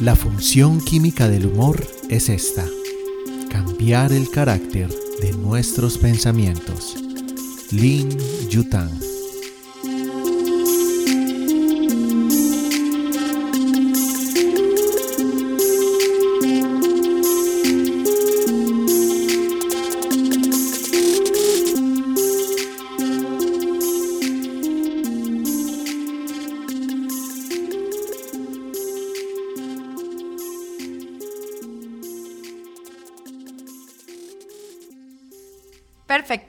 La 0.00 0.14
función 0.14 0.80
química 0.82 1.26
del 1.26 1.46
humor 1.46 1.86
es 2.10 2.28
esta, 2.28 2.66
cambiar 3.50 4.12
el 4.12 4.28
carácter 4.28 4.90
de 5.22 5.32
nuestros 5.32 5.96
pensamientos. 5.96 6.96
Lin 7.70 8.10
Yutang 8.50 9.05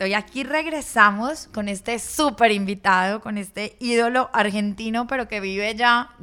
y 0.07 0.13
aquí 0.13 0.43
regresamos 0.43 1.47
con 1.53 1.69
este 1.69 1.99
súper 1.99 2.51
invitado, 2.51 3.21
con 3.21 3.37
este 3.37 3.75
ídolo 3.79 4.29
argentino, 4.33 5.07
pero 5.07 5.27
que 5.27 5.39
vive 5.39 5.75
ya, 5.75 6.15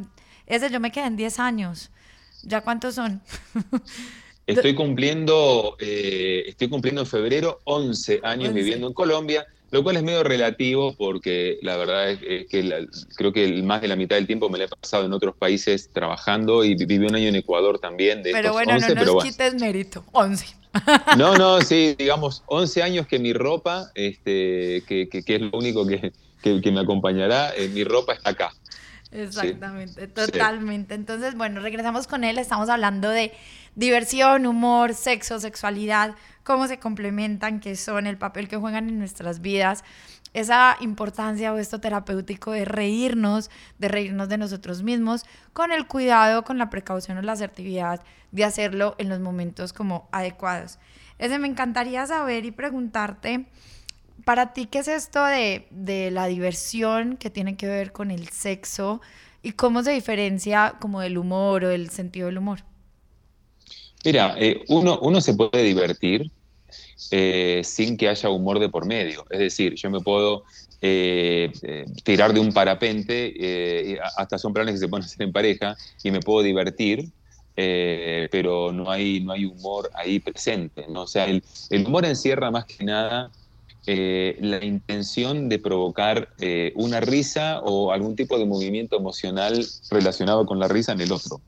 ese 0.47 0.71
yo 0.71 0.81
me 0.81 0.91
quedé 0.91 1.07
en 1.07 1.17
10 1.17 1.39
años. 1.39 1.91
¿Ya 2.43 2.61
cuántos 2.63 2.95
son? 2.95 3.23
Estoy 4.47 4.75
cumpliendo, 4.75 5.77
eh, 5.79 6.45
estoy 6.47 6.69
cumpliendo 6.69 7.01
en 7.01 7.07
febrero 7.07 7.63
11 7.65 8.21
años 8.23 8.53
viviendo 8.53 8.87
en 8.87 8.93
Colombia, 8.93 9.47
lo 9.71 9.83
cual 9.83 9.97
es 9.97 10.03
medio 10.03 10.23
relativo 10.23 10.95
porque 10.99 11.59
la 11.63 11.79
verdad 11.79 12.11
es, 12.11 12.47
que 12.49 12.87
creo 13.17 13.33
que 13.33 13.63
más 13.63 13.81
de 13.81 13.89
la 13.89 13.97
mitad 13.97 14.17
del 14.17 14.27
tiempo 14.27 14.51
me 14.51 14.59
lo 14.59 14.65
he 14.65 14.69
pasado 14.69 15.07
en 15.07 15.15
otros 15.15 15.35
países 15.35 15.89
trabajando 15.95 16.63
y 16.63 16.75
viví 16.75 17.07
un 17.07 17.15
año 17.15 17.29
en 17.29 17.37
Ecuador 17.37 17.79
también. 17.79 18.23
De 18.23 18.33
pero 18.33 18.53
bueno, 18.53 18.75
11, 18.75 18.95
no 18.95 19.05
nos 19.07 19.25
quites 19.25 19.55
mérito, 19.55 20.05
11. 20.13 20.64
No, 21.17 21.37
no, 21.37 21.61
sí, 21.61 21.95
digamos, 21.99 22.43
11 22.47 22.83
años 22.83 23.07
que 23.07 23.19
mi 23.19 23.33
ropa, 23.33 23.91
este, 23.95 24.83
que, 24.87 25.09
que, 25.09 25.35
es 25.35 25.41
lo 25.41 25.51
único 25.53 25.87
que, 25.87 26.13
que 26.43 26.73
me 26.73 26.81
acompañará, 26.81 27.55
eh, 27.57 27.69
mi 27.69 27.85
ropa 27.85 28.15
está 28.15 28.31
acá. 28.31 28.53
Exactamente, 29.15 30.09
totalmente. 30.09 30.95
Entonces, 30.95 31.37
bueno, 31.37 31.61
regresamos 31.61 32.09
con 32.09 32.25
él, 32.25 32.37
estamos 32.37 32.69
hablando 32.69 33.11
de 33.11 33.33
diversión, 33.77 34.45
humor, 34.45 34.95
sexo, 34.95 35.39
sexualidad, 35.39 36.17
cómo 36.43 36.67
se 36.67 36.79
complementan, 36.79 37.61
qué 37.61 37.77
son, 37.77 38.09
el 38.09 38.19
papel 38.19 38.49
que 38.49 38.57
juegan 38.57 38.89
en 38.89 38.99
nuestras 38.99 39.41
vidas, 39.41 39.85
esa 40.35 40.77
importancia 40.81 41.53
o 41.53 41.59
esto 41.59 41.81
terapéutico 41.81 42.51
de 42.51 42.65
reírnos, 42.65 43.51
de 43.79 43.89
reírnos 43.89 44.29
de 44.29 44.37
nosotros 44.37 44.83
mismos, 44.83 45.23
con 45.53 45.73
el 45.73 45.87
cuidado, 45.87 46.45
con 46.45 46.59
la 46.59 46.71
precaución 46.71 47.17
o 47.19 47.23
la 47.23 47.33
asertividad 47.33 48.03
de 48.33 48.45
hacerlo 48.45 48.97
en 48.99 49.09
los 49.09 49.21
momentos 49.21 49.73
como 49.73 50.09
adecuados. 50.13 50.79
Ese 51.19 51.39
me 51.39 51.49
encantaría 51.49 52.05
saber 52.07 52.45
y 52.45 52.51
preguntarte, 52.51 53.47
para 54.25 54.53
ti, 54.53 54.67
¿qué 54.67 54.81
es 54.81 54.89
esto 54.89 55.25
de, 55.25 55.67
de 55.71 56.11
la 56.11 56.27
diversión 56.27 57.17
que 57.17 57.31
tiene 57.31 57.57
que 57.57 57.67
ver 57.67 57.93
con 57.93 58.11
el 58.11 58.29
sexo 58.29 59.01
y 59.43 59.53
cómo 59.53 59.83
se 59.83 59.93
diferencia 59.93 60.75
como 60.81 61.01
del 61.01 61.17
humor 61.17 61.65
o 61.65 61.71
el 61.71 61.91
sentido 61.91 62.27
del 62.27 62.39
humor? 62.39 62.61
Mira, 64.05 64.35
eh, 64.37 64.65
uno, 64.69 64.99
uno 65.01 65.21
se 65.21 65.35
puede 65.35 65.63
divertir 65.63 66.31
eh, 67.11 67.63
sin 67.65 67.97
que 67.97 68.09
haya 68.09 68.29
humor 68.31 68.59
de 68.59 68.69
por 68.69 68.87
medio. 68.87 69.25
Es 69.31 69.39
decir, 69.39 69.75
yo 69.75 69.91
me 69.91 70.01
puedo 70.01 70.45
eh, 70.81 71.51
tirar 72.03 72.33
de 72.33 72.41
un 72.41 72.53
parapente, 72.53 73.99
hasta 74.17 74.39
son 74.39 74.53
planes 74.53 74.75
que 74.75 74.81
se 74.81 74.89
pueden 74.89 75.05
hacer 75.05 75.23
en 75.23 75.33
pareja, 75.33 75.77
y 76.03 76.11
me 76.11 76.21
puedo 76.21 76.43
divertir, 76.43 77.11
pero 77.55 78.73
no 78.73 78.91
hay, 78.91 79.21
no 79.21 79.33
hay 79.33 79.45
humor 79.45 79.91
ahí 79.95 80.19
presente. 80.19 80.87
¿no? 80.89 81.03
O 81.03 81.07
sea, 81.07 81.27
el 81.27 81.43
humor 81.87 82.05
encierra 82.05 82.51
más 82.51 82.65
que 82.65 82.85
nada 82.85 83.31
eh, 83.87 84.39
la 84.41 84.65
intención 84.65 85.51
de 85.51 85.59
provocar 85.59 86.31
eh, 86.39 86.73
una 86.75 87.01
risa 87.01 87.61
o 87.61 87.93
algún 87.93 88.17
tipo 88.17 88.39
de 88.39 88.47
movimiento 88.47 88.97
emocional 88.97 89.63
relacionado 89.91 90.47
con 90.47 90.59
la 90.59 90.69
risa 90.69 90.93
en 90.93 91.03
el 91.03 91.13
otro. 91.13 91.43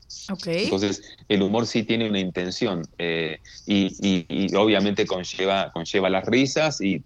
Entonces, 0.45 1.01
el 1.29 1.41
humor 1.41 1.65
sí 1.65 1.81
tiene 1.81 2.07
una 2.07 2.19
intención 2.19 2.83
eh, 2.99 3.39
y, 3.65 4.55
obviamente 4.55 5.07
conlleva, 5.07 5.71
conlleva 5.71 6.11
las 6.11 6.25
risas 6.25 6.79
y, 6.79 7.03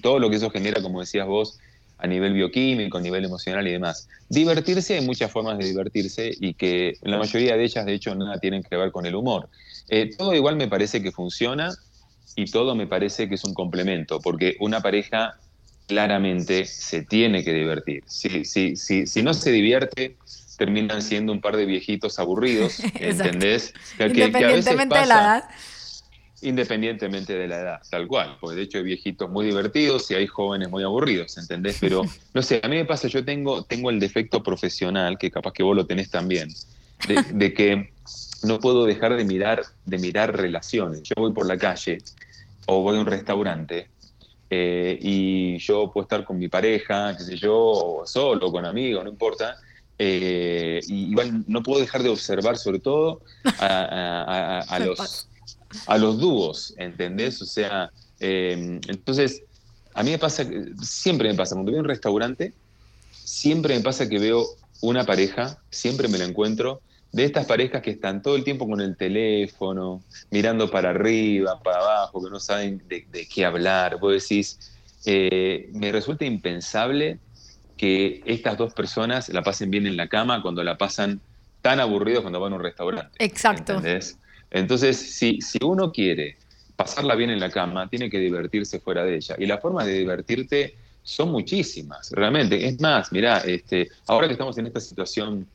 todo 0.00 0.18
lo 0.18 0.28
que 0.28 0.36
eso 0.36 0.50
genera, 0.50 0.82
como 0.82 0.98
decías 0.98 1.28
vos, 1.28 1.58
a 1.98 2.08
nivel 2.08 2.32
bioquímico, 2.32 2.98
a 2.98 3.02
nivel 3.02 3.24
emocional 3.24 3.68
y 3.68 3.70
demás. 3.70 4.08
Divertirse, 4.28 4.98
hay 4.98 5.06
muchas 5.06 5.30
formas 5.30 5.58
de 5.58 5.66
divertirse 5.66 6.32
y 6.40 6.54
que 6.54 6.94
la 7.02 7.18
mayoría 7.18 7.56
de 7.56 7.62
ellas, 7.62 7.86
de 7.86 7.94
hecho, 7.94 8.16
nada 8.16 8.38
tienen 8.38 8.64
que 8.64 8.76
ver 8.76 8.90
con 8.90 9.06
el 9.06 9.14
humor. 9.14 9.48
todo 10.18 10.34
igual 10.34 10.56
me 10.56 10.66
parece 10.66 11.00
que 11.00 11.12
funciona 11.12 11.72
y 12.36 12.46
todo 12.46 12.74
me 12.74 12.86
parece 12.86 13.28
que 13.28 13.34
es 13.34 13.44
un 13.44 13.54
complemento, 13.54 14.20
porque 14.20 14.56
una 14.60 14.80
pareja 14.80 15.38
claramente 15.86 16.64
se 16.64 17.02
tiene 17.02 17.44
que 17.44 17.52
divertir. 17.52 18.02
Si, 18.06 18.44
si, 18.44 18.76
si, 18.76 19.06
si 19.06 19.22
no 19.22 19.34
se 19.34 19.50
divierte, 19.52 20.16
terminan 20.56 21.02
siendo 21.02 21.32
un 21.32 21.40
par 21.40 21.56
de 21.56 21.66
viejitos 21.66 22.18
aburridos, 22.18 22.80
¿entendés? 22.94 23.74
Independientemente 23.98 24.98
de 24.98 25.06
la 25.06 25.20
edad. 25.20 25.44
Independientemente 26.40 27.34
de 27.34 27.46
la 27.46 27.60
edad, 27.60 27.82
tal 27.88 28.08
cual, 28.08 28.36
porque 28.40 28.56
de 28.56 28.62
hecho 28.62 28.78
hay 28.78 28.84
viejitos 28.84 29.30
muy 29.30 29.46
divertidos 29.46 30.10
y 30.10 30.14
hay 30.14 30.26
jóvenes 30.26 30.70
muy 30.70 30.82
aburridos, 30.82 31.38
¿entendés? 31.38 31.76
Pero, 31.80 32.02
no 32.34 32.42
sé, 32.42 32.60
a 32.62 32.68
mí 32.68 32.76
me 32.76 32.84
pasa, 32.84 33.06
yo 33.06 33.24
tengo, 33.24 33.62
tengo 33.62 33.90
el 33.90 34.00
defecto 34.00 34.42
profesional, 34.42 35.18
que 35.18 35.30
capaz 35.30 35.52
que 35.52 35.62
vos 35.62 35.76
lo 35.76 35.86
tenés 35.86 36.10
también, 36.10 36.48
de, 37.06 37.22
de 37.32 37.54
que 37.54 37.91
no 38.42 38.58
puedo 38.58 38.84
dejar 38.86 39.16
de 39.16 39.24
mirar, 39.24 39.62
de 39.84 39.98
mirar 39.98 40.36
relaciones. 40.36 41.02
Yo 41.02 41.14
voy 41.16 41.32
por 41.32 41.46
la 41.46 41.56
calle 41.56 41.98
o 42.66 42.82
voy 42.82 42.96
a 42.96 43.00
un 43.00 43.06
restaurante 43.06 43.88
eh, 44.50 44.98
y 45.00 45.58
yo 45.58 45.90
puedo 45.90 46.04
estar 46.04 46.24
con 46.24 46.38
mi 46.38 46.48
pareja, 46.48 47.16
qué 47.16 47.24
sé 47.24 47.36
yo, 47.36 47.56
o 47.56 48.06
solo, 48.06 48.52
con 48.52 48.66
amigos, 48.66 49.04
no 49.04 49.10
importa. 49.10 49.56
Eh, 49.98 50.80
y 50.88 51.10
igual 51.10 51.44
no 51.46 51.62
puedo 51.62 51.80
dejar 51.80 52.02
de 52.02 52.08
observar 52.08 52.58
sobre 52.58 52.80
todo 52.80 53.22
a, 53.58 54.78
los, 54.84 55.28
a 55.86 55.96
los 55.98 56.18
dúos, 56.18 56.74
¿entendés? 56.76 57.40
O 57.40 57.46
sea, 57.46 57.90
eh, 58.20 58.78
entonces, 58.88 59.42
a 59.94 60.02
mí 60.02 60.10
me 60.10 60.18
pasa, 60.18 60.44
siempre 60.82 61.28
me 61.28 61.34
pasa, 61.34 61.54
cuando 61.54 61.70
voy 61.70 61.78
a 61.78 61.82
un 61.82 61.88
restaurante, 61.88 62.52
siempre 63.10 63.74
me 63.76 63.80
pasa 63.80 64.08
que 64.08 64.18
veo 64.18 64.44
una 64.82 65.04
pareja, 65.04 65.58
siempre 65.70 66.08
me 66.08 66.18
la 66.18 66.24
encuentro, 66.24 66.82
de 67.12 67.24
estas 67.24 67.44
parejas 67.46 67.82
que 67.82 67.90
están 67.90 68.22
todo 68.22 68.36
el 68.36 68.44
tiempo 68.44 68.66
con 68.66 68.80
el 68.80 68.96
teléfono, 68.96 70.02
mirando 70.30 70.70
para 70.70 70.90
arriba, 70.90 71.60
para 71.62 71.78
abajo, 71.78 72.24
que 72.24 72.30
no 72.30 72.40
saben 72.40 72.82
de, 72.88 73.28
qué 73.32 73.44
hablar. 73.44 73.98
Vos 74.00 74.14
decís, 74.14 74.58
eh, 75.04 75.68
me 75.74 75.92
resulta 75.92 76.24
impensable 76.24 77.18
que 77.76 78.22
estas 78.24 78.56
dos 78.56 78.72
personas 78.72 79.28
la 79.28 79.42
pasen 79.42 79.70
bien 79.70 79.86
en 79.86 79.96
la 79.96 80.08
cama 80.08 80.40
cuando 80.40 80.64
la 80.64 80.78
pasan 80.78 81.20
tan 81.60 81.80
aburridos 81.80 82.22
cuando 82.22 82.40
van 82.40 82.54
a 82.54 82.56
un 82.56 82.62
restaurante. 82.62 83.12
Exacto. 83.18 83.74
¿entendés? 83.74 84.18
Entonces, 84.50 84.96
si, 84.96 85.40
si 85.40 85.58
uno 85.62 85.92
quiere 85.92 86.36
pasarla 86.76 87.14
bien 87.14 87.30
en 87.30 87.40
la 87.40 87.50
cama, 87.50 87.88
tiene 87.88 88.08
que 88.08 88.18
divertirse 88.18 88.80
fuera 88.80 89.04
de 89.04 89.16
ella. 89.16 89.36
Y 89.38 89.46
las 89.46 89.60
formas 89.60 89.86
de 89.86 89.92
divertirte 89.92 90.76
son 91.02 91.30
muchísimas, 91.30 92.10
realmente. 92.12 92.66
Es 92.66 92.80
más, 92.80 93.12
mirá, 93.12 93.38
este, 93.38 93.88
ahora 94.06 94.26
que 94.26 94.32
estamos 94.32 94.56
en 94.58 94.66
esta 94.66 94.80
situación 94.80 95.46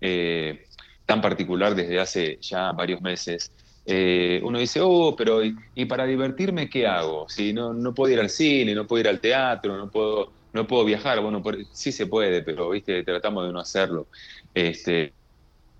eh, 0.00 0.66
tan 1.06 1.20
particular 1.20 1.74
desde 1.74 2.00
hace 2.00 2.38
ya 2.40 2.72
varios 2.72 3.00
meses. 3.00 3.52
Eh, 3.86 4.40
uno 4.42 4.58
dice, 4.58 4.80
oh, 4.82 5.14
pero 5.16 5.42
¿y, 5.44 5.84
para 5.84 6.06
divertirme 6.06 6.70
qué 6.70 6.86
hago? 6.86 7.28
Si 7.28 7.52
no, 7.52 7.74
no 7.74 7.94
puedo 7.94 8.12
ir 8.12 8.20
al 8.20 8.30
cine, 8.30 8.74
no 8.74 8.86
puedo 8.86 9.00
ir 9.00 9.08
al 9.08 9.20
teatro, 9.20 9.76
no 9.76 9.90
puedo, 9.90 10.32
no 10.52 10.66
puedo 10.66 10.84
viajar. 10.84 11.20
Bueno, 11.20 11.42
sí 11.72 11.92
se 11.92 12.06
puede, 12.06 12.42
pero 12.42 12.70
viste, 12.70 13.02
tratamos 13.04 13.46
de 13.46 13.52
no 13.52 13.60
hacerlo. 13.60 14.08
Este, 14.54 15.12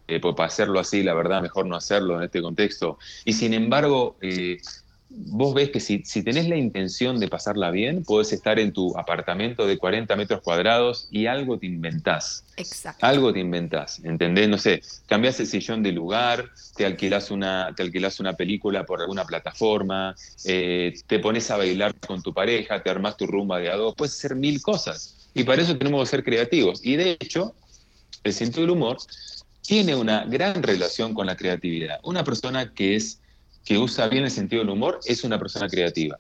eh, 0.06 0.20
pues 0.20 0.34
para 0.34 0.48
hacerlo 0.48 0.78
así, 0.80 1.02
la 1.02 1.14
verdad, 1.14 1.40
mejor 1.40 1.66
no 1.66 1.76
hacerlo 1.76 2.18
en 2.18 2.24
este 2.24 2.42
contexto. 2.42 2.98
Y 3.24 3.32
sin 3.32 3.54
embargo, 3.54 4.16
eh, 4.20 4.58
vos 5.10 5.54
ves 5.54 5.70
que 5.70 5.80
si, 5.80 6.02
si, 6.04 6.22
tenés 6.22 6.48
la 6.48 6.56
intención 6.56 7.20
de 7.20 7.28
pasarla 7.28 7.70
bien, 7.70 8.04
podés 8.04 8.32
estar 8.32 8.58
en 8.58 8.72
tu 8.72 8.96
apartamento 8.98 9.66
de 9.66 9.78
40 9.78 10.16
metros 10.16 10.40
cuadrados 10.40 11.08
y 11.10 11.26
algo 11.26 11.58
te 11.58 11.66
inventás. 11.66 12.44
Exacto. 12.56 13.04
Algo 13.06 13.32
te 13.32 13.40
inventás, 13.40 14.00
¿entendés? 14.04 14.48
No 14.48 14.58
sé, 14.58 14.82
cambiás 15.06 15.38
el 15.40 15.46
sillón 15.46 15.82
de 15.82 15.92
lugar, 15.92 16.50
te 16.76 16.84
alquilás 16.86 17.30
una, 17.30 17.72
te 17.76 17.82
alquilás 17.82 18.18
una 18.20 18.34
película 18.34 18.84
por 18.84 19.00
alguna 19.00 19.24
plataforma, 19.24 20.14
eh, 20.44 20.94
te 21.06 21.18
pones 21.18 21.50
a 21.50 21.56
bailar 21.56 21.94
con 21.94 22.22
tu 22.22 22.32
pareja, 22.32 22.82
te 22.82 22.90
armás 22.90 23.16
tu 23.16 23.26
rumba 23.26 23.58
de 23.58 23.70
a 23.70 23.76
dos, 23.76 23.94
puedes 23.94 24.14
hacer 24.14 24.34
mil 24.34 24.60
cosas. 24.62 25.28
Y 25.34 25.44
para 25.44 25.62
eso 25.62 25.76
tenemos 25.76 26.02
que 26.02 26.16
ser 26.16 26.24
creativos. 26.24 26.80
Y 26.84 26.96
de 26.96 27.16
hecho, 27.20 27.54
el 28.22 28.32
sentido 28.32 28.62
del 28.62 28.70
humor 28.70 28.98
tiene 29.62 29.94
una 29.94 30.24
gran 30.24 30.62
relación 30.62 31.14
con 31.14 31.26
la 31.26 31.36
creatividad. 31.36 31.98
Una 32.02 32.22
persona 32.22 32.72
que 32.72 32.96
es 32.96 33.20
que 33.64 33.78
usa 33.78 34.08
bien 34.08 34.24
el 34.24 34.30
sentido 34.30 34.62
del 34.62 34.70
humor 34.70 35.00
es 35.04 35.24
una 35.24 35.38
persona 35.38 35.68
creativa. 35.68 36.18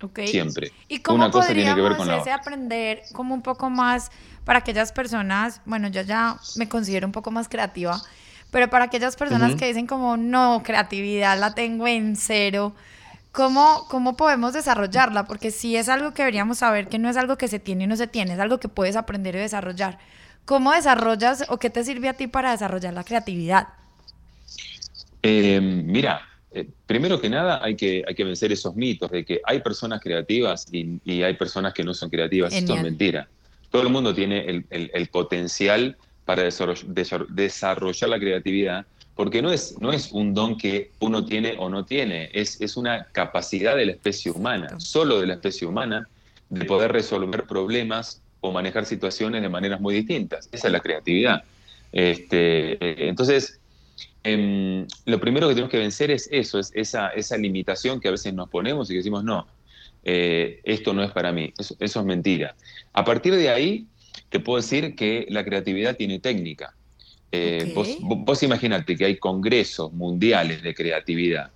Okay. 0.00 0.28
Siempre. 0.28 0.72
¿Y 0.88 0.98
cómo 0.98 1.16
una 1.16 1.30
cosa 1.30 1.54
tiene 1.54 1.74
que 1.74 1.80
ver 1.80 1.96
con 1.96 2.06
la 2.06 2.22
aprender 2.34 3.02
como 3.12 3.34
un 3.34 3.42
poco 3.42 3.70
más 3.70 4.10
para 4.44 4.60
aquellas 4.60 4.92
personas, 4.92 5.60
bueno, 5.64 5.88
yo 5.88 6.02
ya 6.02 6.38
me 6.56 6.68
considero 6.68 7.06
un 7.06 7.12
poco 7.12 7.32
más 7.32 7.48
creativa, 7.48 8.00
pero 8.52 8.70
para 8.70 8.84
aquellas 8.84 9.16
personas 9.16 9.56
que 9.56 9.66
dicen 9.66 9.88
como, 9.88 10.16
no, 10.16 10.62
creatividad 10.62 11.36
la 11.38 11.54
tengo 11.54 11.88
en 11.88 12.14
cero, 12.14 12.72
¿cómo, 13.32 13.86
¿cómo 13.88 14.16
podemos 14.16 14.52
desarrollarla? 14.52 15.24
Porque 15.24 15.50
sí 15.50 15.76
es 15.76 15.88
algo 15.88 16.14
que 16.14 16.22
deberíamos 16.22 16.58
saber 16.58 16.88
que 16.88 16.98
no 16.98 17.10
es 17.10 17.16
algo 17.16 17.36
que 17.36 17.48
se 17.48 17.58
tiene 17.58 17.84
y 17.84 17.86
no 17.88 17.96
se 17.96 18.06
tiene, 18.06 18.34
es 18.34 18.38
algo 18.38 18.60
que 18.60 18.68
puedes 18.68 18.94
aprender 18.94 19.34
y 19.34 19.38
desarrollar. 19.38 19.98
¿Cómo 20.44 20.70
desarrollas 20.70 21.44
o 21.48 21.58
qué 21.58 21.68
te 21.68 21.82
sirve 21.82 22.08
a 22.08 22.14
ti 22.14 22.28
para 22.28 22.52
desarrollar 22.52 22.94
la 22.94 23.02
creatividad? 23.02 23.66
Eh, 25.22 25.60
mira, 25.60 26.20
eh, 26.56 26.66
primero 26.86 27.20
que 27.20 27.28
nada 27.28 27.62
hay 27.62 27.76
que, 27.76 28.02
hay 28.08 28.14
que 28.14 28.24
vencer 28.24 28.50
esos 28.50 28.74
mitos 28.74 29.10
de 29.10 29.26
que 29.26 29.42
hay 29.44 29.60
personas 29.60 30.00
creativas 30.00 30.66
y, 30.72 31.22
hay 31.22 31.34
personas 31.34 31.74
que 31.74 31.84
no 31.84 31.92
son 31.92 32.08
creativas. 32.08 32.54
Esto 32.54 32.74
es 32.74 32.82
mentira. 32.82 33.28
Todo 33.70 33.82
el 33.82 33.90
mundo 33.90 34.14
tiene 34.14 34.64
el, 34.70 35.08
potencial 35.08 35.98
para 36.24 36.44
desarrollar, 36.44 38.08
la 38.08 38.18
creatividad, 38.18 38.86
porque 39.14 39.42
no 39.42 39.52
es, 39.52 39.78
no 39.80 39.92
es 39.92 40.12
un 40.12 40.32
don 40.32 40.56
que 40.56 40.92
uno 40.98 41.26
tiene 41.26 41.56
o 41.58 41.68
no 41.68 41.84
tiene, 41.84 42.30
es, 42.32 42.58
es 42.62 42.78
una 42.78 43.04
capacidad 43.12 43.76
de 43.76 43.84
la 43.84 43.92
especie 43.92 44.30
humana, 44.30 44.80
solo 44.80 45.20
de 45.20 45.26
la 45.26 45.34
especie 45.34 45.66
humana, 45.66 46.08
de 46.48 46.64
poder 46.64 46.90
resolver 46.90 47.44
problemas 47.44 48.22
o 48.40 48.50
manejar 48.50 48.86
situaciones 48.86 49.42
de 49.42 49.50
maneras 49.50 49.78
muy 49.78 49.94
distintas. 49.94 50.48
Esa 50.52 50.68
es 50.68 50.72
la 50.72 50.80
creatividad. 50.80 51.44
Este, 51.92 52.72
eh, 52.82 53.08
entonces, 53.08 53.60
Em, 54.22 54.86
lo 55.04 55.20
primero 55.20 55.46
que 55.46 55.54
tenemos 55.54 55.70
que 55.70 55.78
vencer 55.78 56.10
es 56.10 56.28
eso, 56.32 56.58
es 56.58 56.72
esa, 56.74 57.10
esa 57.10 57.36
limitación 57.36 58.00
que 58.00 58.08
a 58.08 58.10
veces 58.10 58.34
nos 58.34 58.48
ponemos 58.48 58.90
y 58.90 58.94
que 58.94 58.98
decimos, 58.98 59.22
no, 59.22 59.46
eh, 60.02 60.60
esto 60.64 60.92
no 60.92 61.02
es 61.02 61.10
para 61.12 61.32
mí, 61.32 61.52
eso, 61.58 61.76
es 61.78 61.96
mentira. 62.04 62.54
A 62.92 63.04
partir 63.04 63.34
de 63.34 63.50
ahí, 63.50 63.86
te 64.28 64.40
puedo 64.40 64.56
decir 64.56 64.94
que 64.94 65.26
la 65.30 65.44
creatividad 65.44 65.96
tiene 65.96 66.18
técnica. 66.18 66.74
Eh, 67.32 67.72
vos, 67.74 67.98
vos 68.00 68.42
imagínate 68.42 68.96
que 68.96 69.04
hay 69.04 69.16
congresos 69.16 69.92
mundiales 69.92 70.62
de 70.62 70.74
creatividad. 70.74 71.50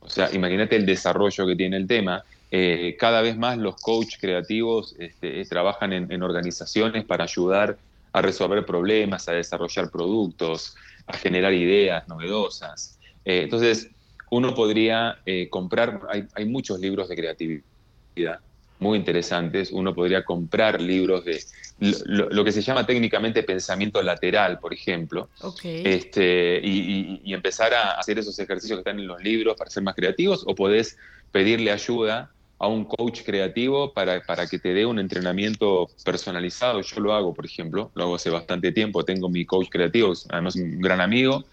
O 0.00 0.10
sea, 0.10 0.28
imagínate 0.32 0.76
el 0.76 0.86
desarrollo 0.86 1.46
que 1.46 1.56
tiene 1.56 1.76
el 1.76 1.86
tema. 1.86 2.24
Eh, 2.50 2.96
cada 2.98 3.22
vez 3.22 3.36
más 3.36 3.58
los 3.58 3.76
coaches 3.76 4.18
creativos 4.20 4.94
este, 4.98 5.44
trabajan 5.46 5.92
en, 5.92 6.12
en, 6.12 6.22
organizaciones 6.22 7.04
para 7.04 7.24
ayudar 7.24 7.78
a 8.12 8.22
resolver 8.22 8.64
problemas, 8.64 9.28
a 9.28 9.32
desarrollar 9.32 9.90
productos, 9.90 10.76
a 11.06 11.16
generar 11.16 11.52
ideas 11.52 12.06
novedosas. 12.08 12.98
Eh, 13.24 13.42
entonces, 13.42 13.90
uno 14.30 14.54
podría 14.54 15.18
eh, 15.26 15.48
comprar, 15.48 16.00
hay, 16.34 16.44
muchos 16.44 16.80
libros 16.80 17.08
de 17.08 17.16
creatividad 17.16 18.40
muy 18.80 18.98
interesantes, 18.98 19.70
uno 19.70 19.94
podría 19.94 20.24
comprar 20.24 20.80
libros 20.80 21.24
de 21.24 21.40
lo, 21.78 22.44
que 22.44 22.52
se 22.52 22.60
llama 22.60 22.86
técnicamente 22.86 23.42
pensamiento 23.42 24.02
lateral, 24.02 24.58
por 24.58 24.72
ejemplo, 24.72 25.28
este, 25.62 26.60
y, 26.62 27.20
y, 27.24 27.34
empezar 27.34 27.72
a 27.74 27.92
hacer 27.92 28.18
esos 28.18 28.38
ejercicios 28.38 28.78
que 28.78 28.80
están 28.80 28.98
en 28.98 29.06
los 29.06 29.22
libros 29.22 29.56
para 29.56 29.70
ser 29.70 29.82
más 29.82 29.94
creativos, 29.94 30.44
o 30.46 30.54
podés 30.54 30.98
pedirle 31.32 31.70
ayuda 31.70 32.30
a 32.64 32.68
un 32.68 32.84
coach 32.84 33.22
creativo 33.22 33.92
para, 33.92 34.22
para, 34.22 34.46
que 34.46 34.58
te 34.58 34.72
dé 34.72 34.86
un 34.86 34.98
entrenamiento 34.98 35.88
personalizado. 36.04 36.80
Yo 36.80 37.00
lo 37.00 37.12
hago, 37.12 37.34
por 37.34 37.44
ejemplo, 37.44 37.90
lo 37.94 38.04
hago 38.04 38.14
hace 38.14 38.30
bastante 38.30 38.72
tiempo, 38.72 39.04
tengo 39.04 39.28
mi 39.28 39.44
coach 39.44 39.68
creativo, 39.68 40.12
además 40.30 40.56
un 40.56 40.80
gran 40.80 41.00
amigo. 41.00 41.44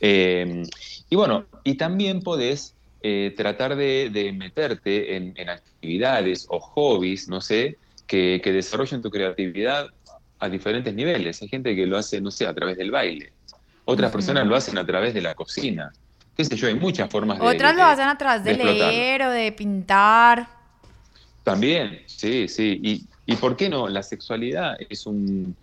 Eh, 0.00 0.64
y 1.08 1.16
bueno, 1.16 1.46
y 1.62 1.74
también 1.74 2.20
podés 2.20 2.74
eh, 3.02 3.32
tratar 3.36 3.76
de, 3.76 4.34
meterte 4.36 5.16
en, 5.16 5.48
actividades 5.48 6.46
o 6.50 6.58
hobbies, 6.58 7.28
no 7.28 7.40
sé, 7.40 7.78
que, 8.08 8.40
que, 8.42 8.52
desarrollen 8.52 9.02
tu 9.02 9.10
creatividad 9.10 9.88
a 10.40 10.48
diferentes 10.48 10.92
niveles. 10.92 11.40
Hay 11.42 11.48
gente 11.48 11.76
que 11.76 11.86
lo 11.86 11.96
hace, 11.96 12.20
no 12.20 12.32
sé, 12.32 12.44
a 12.46 12.54
través 12.54 12.76
del 12.76 12.90
baile. 12.90 13.32
Otras 13.84 14.10
personas 14.10 14.46
lo 14.48 14.56
hacen 14.56 14.76
a 14.78 14.84
través 14.84 15.14
de 15.14 15.22
la 15.22 15.34
cocina 15.36 15.92
qué 16.36 16.44
sé 16.44 16.56
yo, 16.56 16.68
hay 16.68 16.74
muchas 16.74 17.10
formas 17.10 17.38
de... 17.38 17.46
Otras 17.46 17.74
lo 17.74 17.82
hacen 17.82 18.08
a 18.08 18.18
través 18.18 18.44
de, 18.44 18.54
leer 18.54 19.22
o 19.22 19.30
de 19.30 19.52
pintar. 19.52 20.48
También, 21.46 22.02
sí, 22.06 22.48
sí. 22.48 22.80
Y, 22.82 23.04
y, 23.24 23.36
por 23.36 23.56
qué 23.56 23.68
no? 23.68 23.86
La 23.86 24.02
sexualidad 24.02 24.76
es 24.90 25.06
un... 25.06 25.54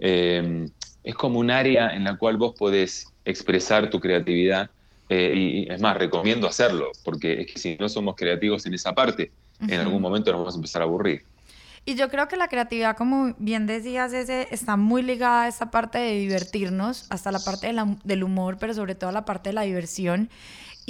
Eh, 0.00 0.66
es 1.04 1.14
como 1.14 1.38
un 1.38 1.50
área 1.50 1.90
en 1.94 2.04
la 2.04 2.16
cual 2.16 2.38
vos 2.38 2.54
podés 2.58 3.12
expresar 3.26 3.90
tu 3.90 4.00
creatividad 4.00 4.70
eh, 5.10 5.34
y 5.36 5.70
es 5.70 5.82
más, 5.82 5.98
recomiendo 5.98 6.48
hacerlo, 6.48 6.92
porque 7.04 7.42
es 7.42 7.52
que 7.52 7.58
si 7.58 7.76
no 7.76 7.90
somos 7.90 8.16
creativos 8.16 8.64
en 8.64 8.72
esa 8.72 8.94
parte, 8.94 9.30
en 9.60 9.78
algún 9.80 10.00
momento 10.00 10.32
nos 10.32 10.40
vamos 10.40 10.54
a 10.54 10.56
empezar 10.56 10.80
a 10.80 10.86
aburrir. 10.86 11.22
Y 11.84 11.94
yo 11.94 12.08
creo 12.08 12.26
que 12.26 12.38
la 12.38 12.48
creatividad, 12.48 12.96
como 12.96 13.34
bien 13.38 13.66
decías, 13.66 14.14
ese, 14.14 14.48
está 14.50 14.78
muy 14.78 15.02
ligada 15.02 15.42
a 15.42 15.48
esta 15.48 15.70
parte 15.70 15.98
de 15.98 16.14
divertirnos, 16.14 17.06
hasta 17.10 17.32
la 17.32 17.40
parte 17.40 17.70
del 18.04 18.22
humor, 18.22 18.56
pero 18.58 18.72
sobre 18.72 18.94
todo 18.94 19.10
a 19.10 19.12
la 19.12 19.26
parte 19.26 19.50
de 19.50 19.54
la 19.54 19.62
diversión. 19.62 20.30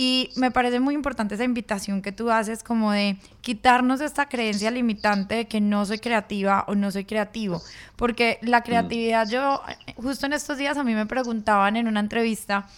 Y 0.01 0.31
me 0.37 0.53
parece 0.53 0.79
muy 0.79 0.95
importante 0.95 1.35
esa 1.35 1.43
invitación 1.43 2.03
que 2.03 2.13
tú 2.13 2.31
haces 2.31 2.63
como 2.63 2.93
de 2.93 3.17
quitarnos 3.41 4.01
esta 4.01 4.29
creencia 4.29 4.71
limitante 4.71 5.35
de 5.35 5.49
que 5.49 5.61
no 5.61 5.85
soy 5.85 5.99
creativa 5.99 6.65
o 6.69 6.77
no 6.77 6.93
soy 6.93 7.05
creativo. 7.05 7.61
Porque 7.97 8.39
la 8.43 8.63
creatividad, 8.63 9.29
yo, 9.29 9.61
justo 9.97 10.27
en 10.27 10.35
estos 10.35 10.57
días 10.57 10.77
a 10.77 10.85
mí 10.85 10.95
me 10.95 11.07
preguntaban 11.07 11.75
en 11.75 11.89
una 11.89 11.99
entrevista 11.99 12.69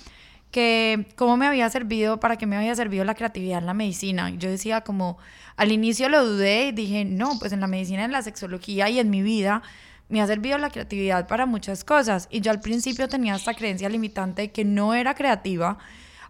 que 0.50 1.09
cómo 1.14 1.37
me 1.37 1.46
había 1.46 1.68
servido, 1.68 2.20
para 2.20 2.37
qué 2.37 2.46
me 2.46 2.56
había 2.56 2.74
servido 2.74 3.04
la 3.04 3.14
creatividad 3.14 3.59
en 3.59 3.66
la 3.66 3.74
medicina. 3.74 4.30
Y 4.30 4.38
yo 4.38 4.48
decía 4.48 4.80
como, 4.80 5.18
al 5.56 5.72
inicio 5.72 6.09
lo 6.09 6.24
dudé 6.24 6.68
y 6.68 6.72
dije, 6.72 7.04
no, 7.04 7.38
pues 7.38 7.52
en 7.52 7.61
la 7.61 7.66
medicina, 7.66 8.02
en 8.02 8.12
la 8.12 8.22
sexología 8.22 8.88
y 8.88 8.98
en 8.98 9.11
mi 9.11 9.20
vida 9.20 9.61
me 10.09 10.22
ha 10.22 10.26
servido 10.26 10.56
la 10.56 10.70
creatividad 10.70 11.26
para 11.26 11.44
muchas 11.44 11.85
cosas. 11.85 12.28
Y 12.30 12.40
yo 12.40 12.50
al 12.50 12.61
principio 12.61 13.11
tenía 13.11 13.35
esta 13.35 13.52
creencia 13.52 13.90
limitante 13.90 14.40
de 14.40 14.52
que 14.52 14.64
no 14.64 14.94
era 14.94 15.14
creativa, 15.14 15.76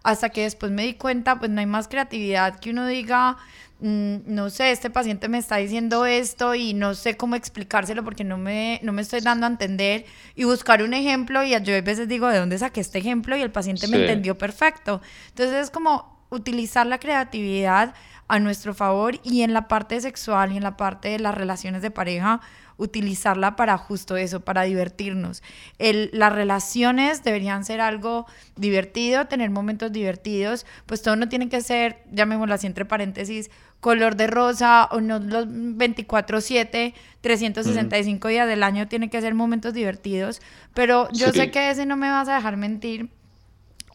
hasta 0.03 0.29
que 0.29 0.43
después 0.43 0.71
me 0.71 0.83
di 0.83 0.93
cuenta, 0.95 1.37
pues 1.39 1.51
no 1.51 1.59
hay 1.59 1.65
más 1.65 1.87
creatividad 1.87 2.59
que 2.59 2.71
uno 2.71 2.87
diga, 2.87 3.37
mm, 3.79 4.15
no 4.25 4.49
sé, 4.49 4.71
este 4.71 4.89
paciente 4.89 5.27
me 5.29 5.37
está 5.37 5.57
diciendo 5.57 6.05
esto 6.05 6.55
y 6.55 6.73
no 6.73 6.95
sé 6.95 7.17
cómo 7.17 7.35
explicárselo 7.35 8.03
porque 8.03 8.23
no 8.23 8.37
me, 8.37 8.79
no 8.83 8.93
me 8.93 9.01
estoy 9.01 9.21
dando 9.21 9.45
a 9.45 9.49
entender 9.49 10.05
y 10.35 10.43
buscar 10.45 10.81
un 10.83 10.93
ejemplo 10.93 11.43
y 11.43 11.51
yo 11.51 11.75
a 11.75 11.81
veces 11.81 12.07
digo, 12.07 12.27
¿de 12.27 12.39
dónde 12.39 12.57
saqué 12.57 12.81
este 12.81 12.99
ejemplo? 12.99 13.37
Y 13.37 13.41
el 13.41 13.51
paciente 13.51 13.87
me 13.87 13.97
entendió 13.97 14.37
perfecto. 14.37 15.01
Entonces 15.29 15.55
es 15.55 15.69
como 15.69 16.19
utilizar 16.29 16.87
la 16.87 16.97
creatividad 16.99 17.93
a 18.31 18.39
nuestro 18.39 18.73
favor 18.73 19.19
y 19.23 19.41
en 19.41 19.53
la 19.53 19.67
parte 19.67 19.99
sexual 19.99 20.53
y 20.53 20.57
en 20.57 20.63
la 20.63 20.77
parte 20.77 21.09
de 21.09 21.19
las 21.19 21.35
relaciones 21.35 21.81
de 21.81 21.91
pareja, 21.91 22.39
utilizarla 22.77 23.57
para 23.57 23.77
justo 23.77 24.15
eso, 24.15 24.39
para 24.39 24.61
divertirnos. 24.61 25.43
El, 25.79 26.09
las 26.13 26.31
relaciones 26.31 27.25
deberían 27.25 27.65
ser 27.65 27.81
algo 27.81 28.25
divertido, 28.55 29.25
tener 29.25 29.49
momentos 29.49 29.91
divertidos, 29.91 30.65
pues 30.85 31.01
todo 31.01 31.17
no 31.17 31.27
tiene 31.27 31.49
que 31.49 31.59
ser, 31.59 31.97
llamémoslo 32.09 32.53
así 32.53 32.67
entre 32.67 32.85
paréntesis, 32.85 33.51
color 33.81 34.15
de 34.15 34.27
rosa 34.27 34.85
o 34.91 35.01
no 35.01 35.19
los 35.19 35.47
24/7, 35.47 36.93
365 37.19 38.29
días 38.29 38.47
del 38.47 38.63
año, 38.63 38.87
tiene 38.87 39.09
que 39.09 39.19
ser 39.19 39.33
momentos 39.33 39.73
divertidos, 39.73 40.41
pero 40.73 41.09
yo 41.11 41.33
sé 41.33 41.51
que 41.51 41.69
ese 41.69 41.85
no 41.85 41.97
me 41.97 42.09
vas 42.09 42.29
a 42.29 42.35
dejar 42.35 42.55
mentir. 42.55 43.09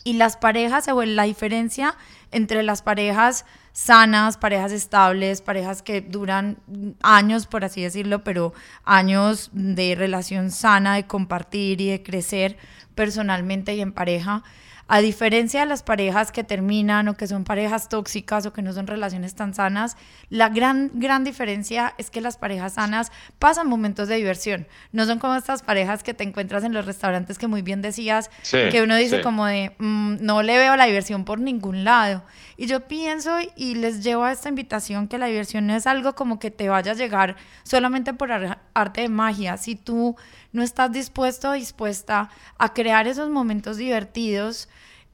Y 0.05 0.13
las 0.13 0.37
parejas, 0.37 0.87
o 0.87 1.03
la 1.03 1.25
diferencia 1.25 1.97
entre 2.31 2.63
las 2.63 2.83
parejas 2.83 3.45
sanas, 3.77 4.39
parejas 4.39 4.73
estables, 4.73 5.43
parejas 5.43 5.83
que 5.83 6.01
duran 6.01 6.57
años, 7.03 7.47
por 7.47 7.63
así 7.63 7.83
decirlo, 7.83 8.25
pero 8.25 8.55
años 8.85 9.51
de 9.53 9.95
relación 9.95 10.51
sana, 10.51 10.95
de 10.95 11.07
compartir 11.07 11.83
y 11.83 11.91
de 11.91 12.03
crecer 12.03 12.57
personalmente 12.95 13.75
y 13.75 13.83
en 13.83 13.93
pareja. 13.93 14.43
A 14.89 15.01
diferencia 15.01 15.61
de 15.61 15.67
las 15.67 15.83
parejas 15.83 16.31
que 16.31 16.45
terminan 16.45 17.09
o 17.09 17.17
que 17.17 17.27
son 17.27 17.43
parejas 17.43 17.89
tóxicas 17.89 18.47
o 18.47 18.53
que 18.53 18.63
no 18.63 18.73
son 18.73 18.87
relaciones 18.87 19.35
tan 19.35 19.53
sanas, 19.53 19.97
la 20.31 20.49
gran, 20.49 20.93
gran 20.95 21.25
diferencia 21.25 21.95
es 21.99 22.09
que 22.09 22.21
las 22.21 22.37
parejas 22.37 22.75
sanas 22.75 23.11
pasan 23.41 23.69
momentos 23.69 24.07
de 24.07 24.15
diversión. 24.15 24.69
No 24.93 25.05
son 25.05 25.19
como 25.19 25.35
estas 25.35 25.65
parejas 25.65 26.05
que 26.05 26.15
te 26.15 26.23
encuentras 26.23 26.63
en 26.63 26.73
los 26.73 26.87
restaurantes 26.87 27.37
que 27.37 27.49
muy 27.49 27.63
bien 27.63 27.83
decías, 27.83 28.31
que 28.49 28.81
uno 28.81 28.95
dice 28.95 29.23
como 29.23 29.47
de, 29.47 29.75
mm, 29.79 30.19
no 30.21 30.43
le 30.45 30.57
veo 30.57 30.77
la 30.77 30.85
diversión 30.85 31.25
por 31.25 31.41
ningún 31.41 31.83
lado. 31.83 32.23
Y 32.57 32.67
yo 32.67 32.87
pienso 32.87 33.39
y 33.57 33.75
les 33.75 34.05
llevo 34.05 34.23
a 34.23 34.31
esta 34.31 34.49
invitación 34.49 35.09
que 35.09 35.19
la 35.19 35.27
diversión 35.27 35.67
no 35.67 35.75
es 35.75 35.89
algo 35.89 36.15
como 36.15 36.39
que 36.39 36.53
te 36.53 36.69
vaya 36.69 36.93
a 36.93 36.95
llegar 36.95 37.35
solamente 37.65 38.15
por 38.15 38.31
arte 38.33 39.01
de 39.01 39.09
magia. 39.09 39.57
Si 39.57 39.75
tú 39.75 40.15
no 40.53 40.63
estás 40.63 40.93
dispuesto 40.93 41.51
o 41.51 41.53
dispuesta 41.53 42.31
a 42.57 42.73
crear 42.73 43.09
esos 43.09 43.31
momentos 43.31 43.77
divertidos, 43.79 44.69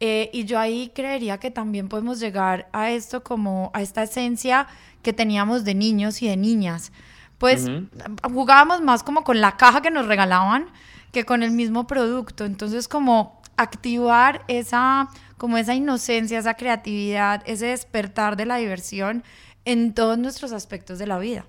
eh, 0.04 0.30
y 0.32 0.46
yo 0.46 0.58
ahí 0.58 0.90
creería 0.92 1.38
que 1.38 1.52
también 1.52 1.88
podemos 1.88 2.18
llegar 2.18 2.68
a 2.72 2.90
esto 2.90 3.22
como 3.22 3.70
a 3.72 3.82
esta 3.82 4.02
esencia 4.02 4.66
que 5.00 5.12
teníamos 5.12 5.62
de 5.62 5.76
niños 5.76 6.22
y 6.22 6.26
de 6.26 6.36
niñas. 6.36 6.90
Pues 7.38 7.70
jugábamos 8.24 8.80
más 8.80 9.04
como 9.04 9.22
con 9.22 9.40
la 9.40 9.56
caja 9.56 9.80
que 9.80 9.92
nos 9.92 10.06
regalaban 10.06 10.66
que 11.12 11.24
con 11.24 11.44
el 11.44 11.52
mismo 11.52 11.86
producto. 11.86 12.44
Entonces 12.44 12.88
como 12.88 13.40
activar 13.56 14.44
esa 14.48 15.08
como 15.38 15.56
esa 15.56 15.72
inocencia, 15.72 16.40
esa 16.40 16.54
creatividad, 16.54 17.40
ese 17.46 17.66
despertar 17.66 18.36
de 18.36 18.46
la 18.46 18.56
diversión 18.56 19.22
en 19.64 19.94
todos 19.94 20.18
nuestros 20.18 20.50
aspectos 20.50 20.98
de 20.98 21.06
la 21.06 21.20
vida. 21.20 21.46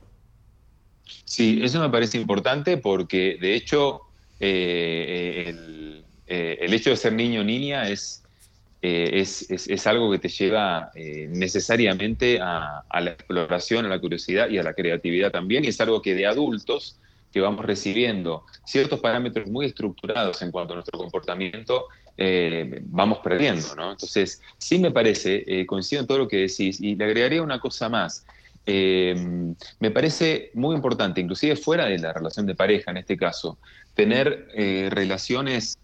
Sí, 1.26 1.60
eso 1.63 1.82
me 1.82 1.89
parece 1.89 2.20
importante 2.20 2.78
porque 2.78 3.36
de 3.42 3.56
hecho 3.56 4.02
eh, 4.39 5.46
el, 5.48 6.06
eh, 6.28 6.60
el, 6.62 6.72
hecho 6.72 6.92
de 6.92 6.98
ser 6.98 7.13
niño 7.13 7.42
o 7.42 7.44
niña 7.44 7.89
es 7.89 8.23
eh, 8.86 9.22
es, 9.22 9.50
es, 9.50 9.88
algo 9.88 10.12
que 10.12 10.19
te 10.19 10.28
lleva 10.28 10.91
eh, 10.93 11.30
necesariamente 11.32 12.41
a, 12.41 12.84
la 13.00 13.12
exploración, 13.12 13.86
a 13.86 13.88
la 13.88 13.98
curiosidad 13.98 14.50
y 14.50 14.58
a 14.58 14.63
la 14.63 14.74
creatividad 14.74 15.32
también, 15.32 15.63
y 15.63 15.69
es 15.69 15.80
algo 15.80 16.02
que 16.02 16.13
de 16.13 16.28
adultos 16.28 17.00
que 17.32 17.39
vamos 17.39 17.63
recibiendo 17.65 18.43
ciertos 18.65 19.00
parámetros 19.00 19.48
muy 19.48 19.67
estructurados 19.67 20.41
en 20.41 20.52
cuanto 20.52 20.74
a 20.74 20.76
nuestro 20.76 21.00
comportamiento, 21.00 21.86
eh, 22.17 22.82
vamos 22.88 23.19
perdiendo, 23.19 23.74
¿no? 23.74 23.91
Entonces, 23.91 24.41
sí 24.58 24.78
me 24.80 24.91
parece, 24.91 25.65
coincido 25.65 26.02
en 26.02 26.08
todo 26.08 26.17
lo 26.17 26.28
que 26.28 26.39
decís, 26.39 26.82
y 26.82 26.96
le 26.96 27.06
agregaría 27.06 27.41
una 27.41 27.62
cosa 27.62 27.88
más. 27.88 28.26
me 28.65 29.91
parece 29.93 30.52
muy 30.56 30.76
importante, 30.76 31.22
inclusive 31.22 31.56
fuera 31.56 31.86
de 31.86 32.00
la 32.00 32.12
relación 32.12 32.46
de 32.46 32.54
pareja 32.54 32.91
en 32.91 32.98
este 32.98 33.15
caso, 33.15 33.58
tener 33.93 34.50
relaciones 34.91 35.78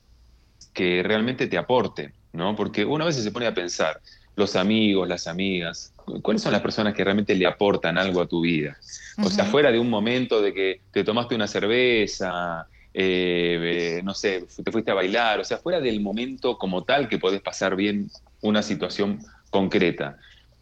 que 0.73 1.01
realmente 1.01 1.47
te 1.47 1.57
aporten. 1.57 2.18
¿No? 2.33 2.55
Porque 2.55 2.85
una 2.85 3.05
vez 3.05 3.15
se 3.15 3.31
pone 3.31 3.47
a 3.47 3.53
pensar, 3.53 3.99
los 4.35 4.55
amigos, 4.55 5.07
las 5.07 5.27
amigas, 5.27 5.93
¿cuáles 6.21 6.41
son 6.41 6.53
las 6.53 6.61
personas 6.61 6.93
que 6.93 7.03
realmente 7.03 7.35
le 7.35 7.45
aportan 7.45 7.97
algo 7.97 8.21
a 8.21 8.27
tu 8.27 8.41
vida? 8.41 8.77
O 9.23 9.29
sea, 9.29 9.45
fuera 9.45 9.71
de 9.71 9.79
un 9.79 9.89
momento 9.89 10.41
de 10.41 10.53
que 10.53 10.81
te 10.91 11.03
tomaste 11.03 11.35
una 11.35 11.47
cerveza, 11.47 12.65
eh, 12.93 13.97
eh, 13.97 14.01
no 14.03 14.13
sé, 14.13 14.45
te 14.63 14.71
fuiste 14.71 14.91
a 14.91 14.93
bailar, 14.93 15.39
o 15.39 15.43
sea, 15.43 15.57
fuera 15.57 15.79
del 15.79 15.99
momento 15.99 16.57
como 16.57 16.83
tal 16.83 17.07
que 17.07 17.19
podés 17.19 17.41
pasar 17.41 17.75
bien 17.75 18.09
una 18.41 18.63
situación 18.63 19.19
concreta. 19.49 20.17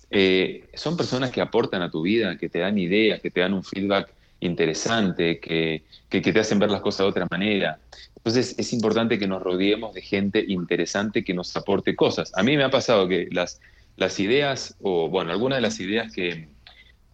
Eh, 0.10 0.70
son 0.74 0.98
personas 0.98 1.32
que 1.32 1.42
aportan 1.42 1.82
a 1.82 1.92
tu 1.92 2.02
vida, 2.02 2.38
que 2.38 2.50
te 2.50 2.60
dan 2.60 2.78
ideas, 2.78 3.22
que 3.22 3.30
te 3.30 3.42
dan 3.42 3.54
un 3.54 3.64
feedback 3.64 4.14
interesante, 4.40 5.40
que, 5.40 5.84
que, 6.10 6.22
te 6.22 6.40
hacen 6.40 6.60
ver 6.60 6.72
las 6.72 6.82
cosas 6.82 7.00
de 7.00 7.10
otra 7.10 7.28
manera. 7.30 7.80
Entonces 8.28 8.56
es 8.58 8.74
importante 8.74 9.18
que 9.18 9.26
nos 9.26 9.42
rodeemos 9.42 9.94
de 9.94 10.02
gente 10.02 10.44
interesante 10.46 11.24
que 11.24 11.34
nos 11.34 11.56
aporte 11.56 11.96
cosas. 11.96 12.30
A 12.36 12.44
mí 12.44 12.58
me 12.58 12.66
ha 12.66 12.70
pasado 12.70 13.08
que 13.08 13.30
las, 13.32 13.62
las 13.96 14.20
ideas, 14.20 14.76
o 14.82 15.08
bueno, 15.08 15.32
algunas 15.32 15.60
de 15.60 15.62
las 15.62 15.80
ideas 15.80 16.12
que, 16.12 16.50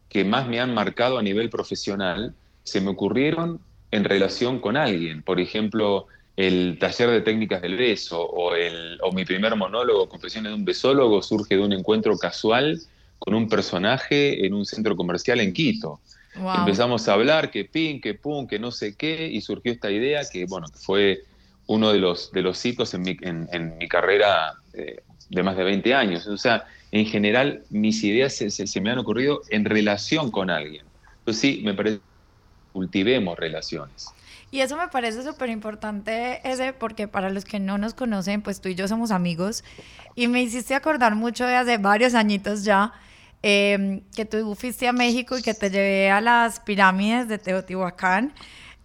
que 0.09 0.25
más 0.25 0.47
me 0.47 0.59
han 0.59 0.73
marcado 0.73 1.19
a 1.19 1.21
nivel 1.21 1.51
profesional, 1.51 2.33
se 2.63 2.81
me 2.81 2.89
ocurrieron 2.89 3.59
en 3.91 4.05
relación 4.05 4.59
con 4.59 4.75
alguien. 4.75 5.21
Por 5.21 5.39
ejemplo, 5.39 6.07
el 6.35 6.79
taller 6.79 7.11
de 7.11 7.21
técnicas 7.21 7.61
del 7.61 7.77
beso 7.77 8.19
o, 8.19 8.55
el, 8.55 8.97
o 9.03 9.11
mi 9.11 9.23
primer 9.23 9.55
monólogo, 9.55 10.09
Confesiones 10.09 10.51
de 10.51 10.55
un 10.55 10.65
besólogo, 10.65 11.21
surge 11.21 11.57
de 11.57 11.61
un 11.61 11.73
encuentro 11.73 12.17
casual 12.17 12.79
con 13.19 13.35
un 13.35 13.47
personaje 13.47 14.47
en 14.47 14.55
un 14.55 14.65
centro 14.65 14.95
comercial 14.95 15.41
en 15.41 15.53
Quito. 15.53 15.99
Empezamos 16.35 17.07
a 17.07 17.13
hablar 17.13 17.51
que 17.51 17.65
pin, 17.65 18.01
que 18.01 18.15
pum, 18.15 18.47
que 18.47 18.57
no 18.59 18.71
sé 18.71 18.95
qué, 18.95 19.27
y 19.27 19.41
surgió 19.41 19.71
esta 19.71 19.91
idea 19.91 20.21
que, 20.31 20.45
bueno, 20.45 20.67
fue 20.73 21.23
uno 21.67 21.91
de 21.91 21.99
los, 21.99 22.31
de 22.31 22.41
los 22.41 22.65
hitos 22.65 22.93
en 22.93 23.01
mi, 23.03 23.17
en, 23.21 23.77
mi 23.77 23.87
carrera 23.87 24.53
eh, 24.73 25.01
de 25.29 25.43
más 25.43 25.55
de 25.55 25.63
20 25.63 25.93
años. 25.93 26.27
O 26.27 26.37
sea, 26.37 26.65
en 26.91 27.05
general, 27.05 27.63
mis 27.69 28.03
ideas 28.03 28.33
se, 28.33 28.49
se, 28.49 28.81
me 28.81 28.91
han 28.91 28.99
ocurrido 28.99 29.41
en 29.49 29.65
relación 29.65 30.31
con 30.31 30.49
alguien. 30.49 30.85
Entonces, 31.19 31.41
sí, 31.41 31.61
me 31.63 31.73
parece 31.73 31.97
que 31.97 32.03
cultivemos 32.73 33.37
relaciones. 33.37 34.07
Y 34.51 34.61
eso 34.61 34.77
me 34.77 34.87
parece 34.87 35.23
súper 35.23 35.49
importante, 35.49 36.47
ese, 36.47 36.73
porque 36.73 37.07
para 37.07 37.29
los 37.29 37.45
que 37.45 37.59
no 37.59 37.77
nos 37.77 37.93
conocen, 37.93 38.41
pues 38.41 38.61
tú 38.61 38.69
y 38.69 38.75
yo 38.75 38.87
somos 38.87 39.11
amigos. 39.11 39.63
Y 40.15 40.27
me 40.27 40.43
hiciste 40.43 40.75
acordar 40.75 41.15
mucho 41.15 41.45
de 41.45 41.55
hace 41.55 41.77
varios 41.77 42.13
añitos 42.13 42.63
ya 42.63 42.93
Em, 43.45 43.99
que 44.15 44.23
tú 44.23 44.55
fuiste 44.55 44.87
a 44.87 44.93
México 44.93 45.37
y 45.37 45.41
que 45.41 45.53
te 45.53 45.69
llevé 45.69 46.09
a 46.09 46.21
las 46.21 46.61
pirámides 46.61 47.27
de 47.27 47.37
Teotihuacán. 47.37 48.33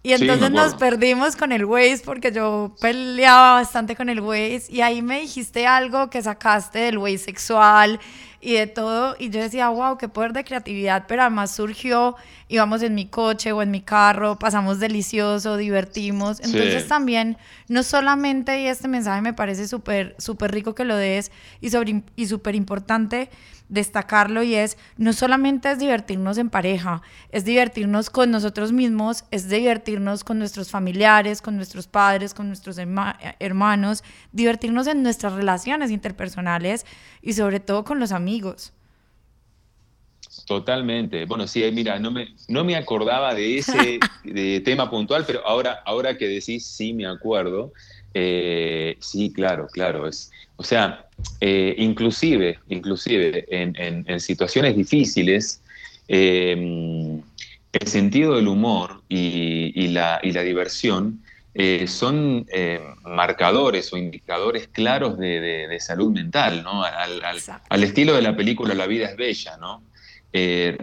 Y 0.03 0.11
entonces 0.11 0.51
nos 0.51 0.75
perdimos 0.75 1.37
con 1.37 1.53
el 1.53 1.63
Waze 1.63 2.01
porque 2.03 2.33
yo 2.33 2.75
peleaba 2.81 3.53
bastante 3.53 3.95
con 3.95 4.09
el 4.09 4.19
Waze. 4.19 4.65
Y 4.67 4.81
ahí 4.81 5.01
me 5.01 5.21
dijiste 5.21 5.65
algo 5.65 6.09
que 6.09 6.21
sacaste 6.21 6.79
del 6.79 6.97
Waze 6.97 7.19
sexual 7.19 8.01
y 8.41 8.55
de 8.55 8.67
todo. 8.67 9.15
Y 9.17 9.29
yo 9.29 9.39
decía, 9.39 9.69
wow, 9.69 9.97
qué 9.97 10.09
poder 10.09 10.33
de 10.33 10.43
creatividad, 10.43 11.05
pero 11.07 11.21
además 11.21 11.55
surgió, 11.55 12.17
íbamos 12.49 12.81
en 12.81 12.95
mi 12.95 13.05
coche 13.05 13.53
o 13.53 13.61
en 13.61 13.71
mi 13.71 13.81
carro, 13.81 14.37
pasamos 14.37 14.79
delicioso, 14.79 15.55
divertimos. 15.55 16.39
Entonces 16.41 16.87
también, 16.87 17.37
no 17.67 17.83
solamente, 17.83 18.61
y 18.61 18.65
este 18.65 18.87
mensaje 18.87 19.21
me 19.21 19.33
parece 19.33 19.67
súper, 19.67 20.15
súper 20.17 20.51
rico 20.51 20.75
que 20.75 20.83
lo 20.83 20.97
des 20.97 21.31
y, 21.61 21.69
y 22.15 22.25
súper 22.25 22.55
importante, 22.55 23.29
destacarlo 23.69 24.41
y 24.41 24.55
es, 24.55 24.77
no 24.97 25.13
solamente 25.13 25.71
es 25.71 25.77
divertirnos 25.77 26.39
en 26.39 26.49
pareja, 26.49 27.03
es 27.31 27.45
divertirnos 27.45 28.09
con 28.09 28.31
nosotros 28.31 28.71
mismos, 28.73 29.25
es 29.29 29.47
divertirnos 29.47 30.23
con 30.23 30.39
nuestros 30.39 30.71
familiares, 30.71 31.41
con 31.41 31.55
nuestros 31.55 31.87
padres, 31.87 32.33
con 32.33 32.47
nuestros 32.47 32.77
hermanos, 32.79 34.03
divertirnos 34.31 34.87
en 34.87 35.03
nuestras 35.03 35.33
relaciones 35.33 35.91
interpersonales 35.91 36.85
y 37.21 37.33
sobre 37.33 37.59
todo 37.59 37.83
con 37.83 37.99
los 37.99 38.11
amigos. 38.11 38.73
Totalmente. 40.49 41.25
Bueno, 41.25 41.45
sí, 41.45 41.63
mira, 41.71 41.99
no 41.99 42.09
me, 42.09 42.33
no 42.47 42.63
me 42.63 42.75
acordaba 42.75 43.35
de 43.35 43.59
ese 43.59 43.99
tema 44.65 44.89
puntual, 44.89 45.23
pero 45.27 45.45
ahora, 45.45 45.83
ahora 45.85 46.17
que 46.17 46.27
decís, 46.27 46.65
sí 46.65 46.91
me 46.91 47.05
acuerdo. 47.05 47.71
Eh, 48.15 48.97
sí, 48.99 49.31
claro, 49.31 49.67
claro. 49.71 50.07
Es, 50.07 50.31
o 50.55 50.63
sea, 50.63 51.05
eh, 51.39 51.75
inclusive, 51.77 52.57
inclusive 52.67 53.45
en, 53.47 54.19
situaciones 54.19 54.75
difíciles, 54.75 55.61
em, 56.07 57.21
el 57.71 57.87
sentido 57.87 58.33
del 58.33 58.47
humor 58.47 59.03
y, 59.07 59.89
la, 59.89 60.19
diversión 60.23 61.21
eh, 61.53 61.85
son 61.85 62.47
em, 62.49 62.81
marcadores 63.03 63.93
o 63.93 63.97
indicadores 63.97 64.67
claros 64.67 65.15
de, 65.19 65.77
salud 65.79 66.11
mental, 66.11 66.63
¿no? 66.63 66.83
Al, 66.83 67.83
estilo 67.83 68.15
de 68.15 68.23
la 68.23 68.35
película 68.35 68.73
La 68.73 68.87
vida 68.87 69.09
es 69.09 69.15
bella, 69.15 69.55
¿no? 69.57 69.87
Eh, 70.31 70.77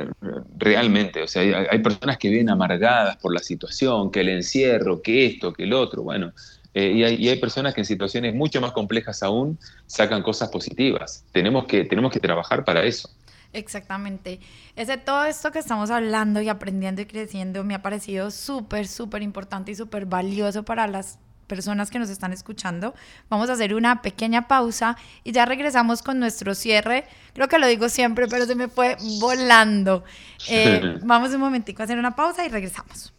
realmente, 0.57 1.23
o 1.23 1.29
sea, 1.29 1.67
hay, 1.71 1.79
personas 1.79 2.19
que 2.19 2.29
viven 2.29 2.51
amargadas 2.51 3.17
por 3.19 3.33
la 3.33 3.41
situación, 3.41 4.11
que 4.11 4.21
el 4.21 4.29
encierro, 4.29 5.01
que 5.03 5.27
esto, 5.27 5.53
que 5.53 5.63
el 5.63 5.73
otro, 5.73 6.03
bueno, 6.03 6.33
eh, 6.75 6.93
y, 6.93 7.29
hay, 7.29 7.41
personas 7.41 7.73
que 7.73 7.81
en 7.81 7.85
situaciones 7.87 8.35
mucho 8.35 8.61
más 8.61 8.73
complejas 8.73 9.23
aún 9.23 9.59
sacan 9.87 10.23
cosas 10.23 10.51
positivas. 10.51 11.25
Tenemos 11.33 11.65
que, 11.65 11.85
tenemos 11.85 12.13
que 12.13 12.21
trabajar 12.21 12.65
para 12.65 12.85
eso. 12.85 13.09
Exactamente. 13.53 14.41
Es 14.75 14.89
todo 15.05 15.25
esto 15.25 15.51
que 15.53 15.61
estamos 15.61 15.91
hablando 15.91 16.43
y 16.43 16.51
aprendiendo 16.51 17.01
y 17.01 17.07
creciendo 17.07 17.65
me 17.65 17.75
ha 17.75 17.81
parecido 17.81 18.31
súper, 18.31 18.87
súper 18.87 19.23
importante 19.23 19.71
y 19.71 19.75
súper 19.75 20.05
valioso 20.05 20.65
para 20.65 20.87
las 20.87 21.19
personas 21.47 21.91
que 21.91 21.99
nos 21.99 22.11
están 22.11 22.33
escuchando. 22.33 22.95
Vamos 23.29 23.51
a 23.51 23.55
hacer 23.55 23.75
una 23.75 24.03
pequeña 24.03 24.47
pausa 24.49 24.97
y 25.25 25.33
ya 25.33 25.47
regresamos 25.47 26.03
con 26.03 26.19
nuestro 26.19 26.55
cierre. 26.55 27.07
Creo 27.33 27.49
que 27.49 27.59
lo 27.59 27.67
digo 27.67 27.89
siempre, 27.89 28.27
pero 28.29 28.45
se 28.47 28.55
me 28.55 28.69
fue 28.69 28.97
volando. 29.21 30.05
Eh, 30.49 30.99
vamos 31.03 31.33
un 31.33 31.41
momentico 31.41 31.83
a 31.83 31.85
hacer 31.85 31.99
una 31.99 32.15
pausa 32.15 32.45
y 32.45 32.49
regresamos. 32.49 33.13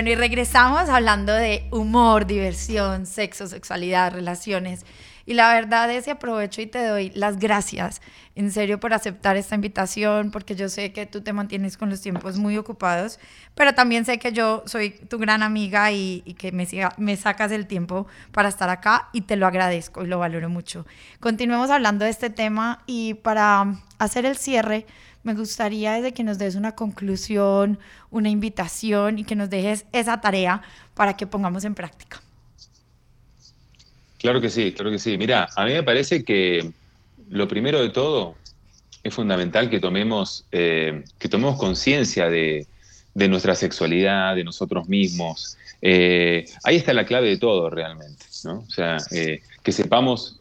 Bueno, 0.00 0.12
y 0.12 0.14
regresamos 0.14 0.88
hablando 0.88 1.34
de 1.34 1.68
humor, 1.70 2.26
diversión, 2.26 3.04
sexo, 3.04 3.46
sexualidad, 3.46 4.14
relaciones. 4.14 4.86
Y 5.26 5.34
la 5.34 5.52
verdad 5.52 5.90
es 5.90 6.06
que 6.06 6.12
aprovecho 6.12 6.62
y 6.62 6.66
te 6.66 6.82
doy 6.86 7.10
las 7.14 7.38
gracias, 7.38 8.00
en 8.34 8.50
serio, 8.50 8.80
por 8.80 8.94
aceptar 8.94 9.36
esta 9.36 9.56
invitación, 9.56 10.30
porque 10.30 10.56
yo 10.56 10.70
sé 10.70 10.94
que 10.94 11.04
tú 11.04 11.20
te 11.20 11.34
mantienes 11.34 11.76
con 11.76 11.90
los 11.90 12.00
tiempos 12.00 12.38
muy 12.38 12.56
ocupados, 12.56 13.20
pero 13.54 13.74
también 13.74 14.06
sé 14.06 14.18
que 14.18 14.32
yo 14.32 14.62
soy 14.64 14.88
tu 14.88 15.18
gran 15.18 15.42
amiga 15.42 15.92
y, 15.92 16.22
que 16.38 16.50
me, 16.50 16.66
me 16.96 17.16
sacas 17.18 17.52
el 17.52 17.66
tiempo 17.66 18.06
para 18.32 18.48
estar 18.48 18.70
acá 18.70 19.10
y 19.12 19.20
te 19.20 19.36
lo 19.36 19.46
agradezco 19.46 20.02
y 20.02 20.06
lo 20.06 20.18
valoro 20.18 20.48
mucho. 20.48 20.86
Continuemos 21.20 21.68
hablando 21.68 22.06
de 22.06 22.10
este 22.10 22.30
tema 22.30 22.82
y 22.86 23.12
para 23.12 23.82
hacer 23.98 24.24
el 24.24 24.38
cierre, 24.38 24.86
me 25.22 25.34
gustaría 25.34 25.94
desde 25.94 26.12
que 26.12 26.24
nos 26.24 26.38
des 26.38 26.54
una 26.54 26.74
conclusión, 26.74 27.78
una 28.10 28.28
invitación 28.28 29.18
y 29.18 29.24
que 29.24 29.36
nos 29.36 29.50
dejes 29.50 29.86
esa 29.92 30.20
tarea 30.20 30.62
para 30.94 31.16
que 31.16 31.26
pongamos 31.26 31.64
en 31.64 31.74
práctica. 31.74 32.20
Claro 34.18 34.40
que 34.40 34.50
sí, 34.50 34.72
claro 34.72 34.90
que 34.90 34.98
sí. 34.98 35.16
Mira, 35.16 35.48
a 35.56 35.64
mí 35.64 35.72
me 35.72 35.82
parece 35.82 36.24
que 36.24 36.72
lo 37.28 37.48
primero 37.48 37.80
de 37.80 37.90
todo 37.90 38.34
es 39.02 39.14
fundamental 39.14 39.70
que 39.70 39.80
tomemos, 39.80 40.44
eh, 40.52 41.04
tomemos 41.30 41.58
conciencia 41.58 42.28
de, 42.28 42.66
nuestra 43.14 43.54
sexualidad, 43.54 44.36
de 44.36 44.44
nosotros 44.44 44.88
mismos. 44.88 45.56
Eh, 45.82 46.44
ahí 46.64 46.76
está 46.76 46.92
la 46.92 47.06
clave 47.06 47.28
de 47.28 47.38
todo 47.38 47.70
realmente, 47.70 48.26
¿no? 48.44 48.64
O 48.66 48.70
sea, 48.70 48.98
eh, 49.10 49.40
que 49.62 49.72
sepamos 49.72 50.36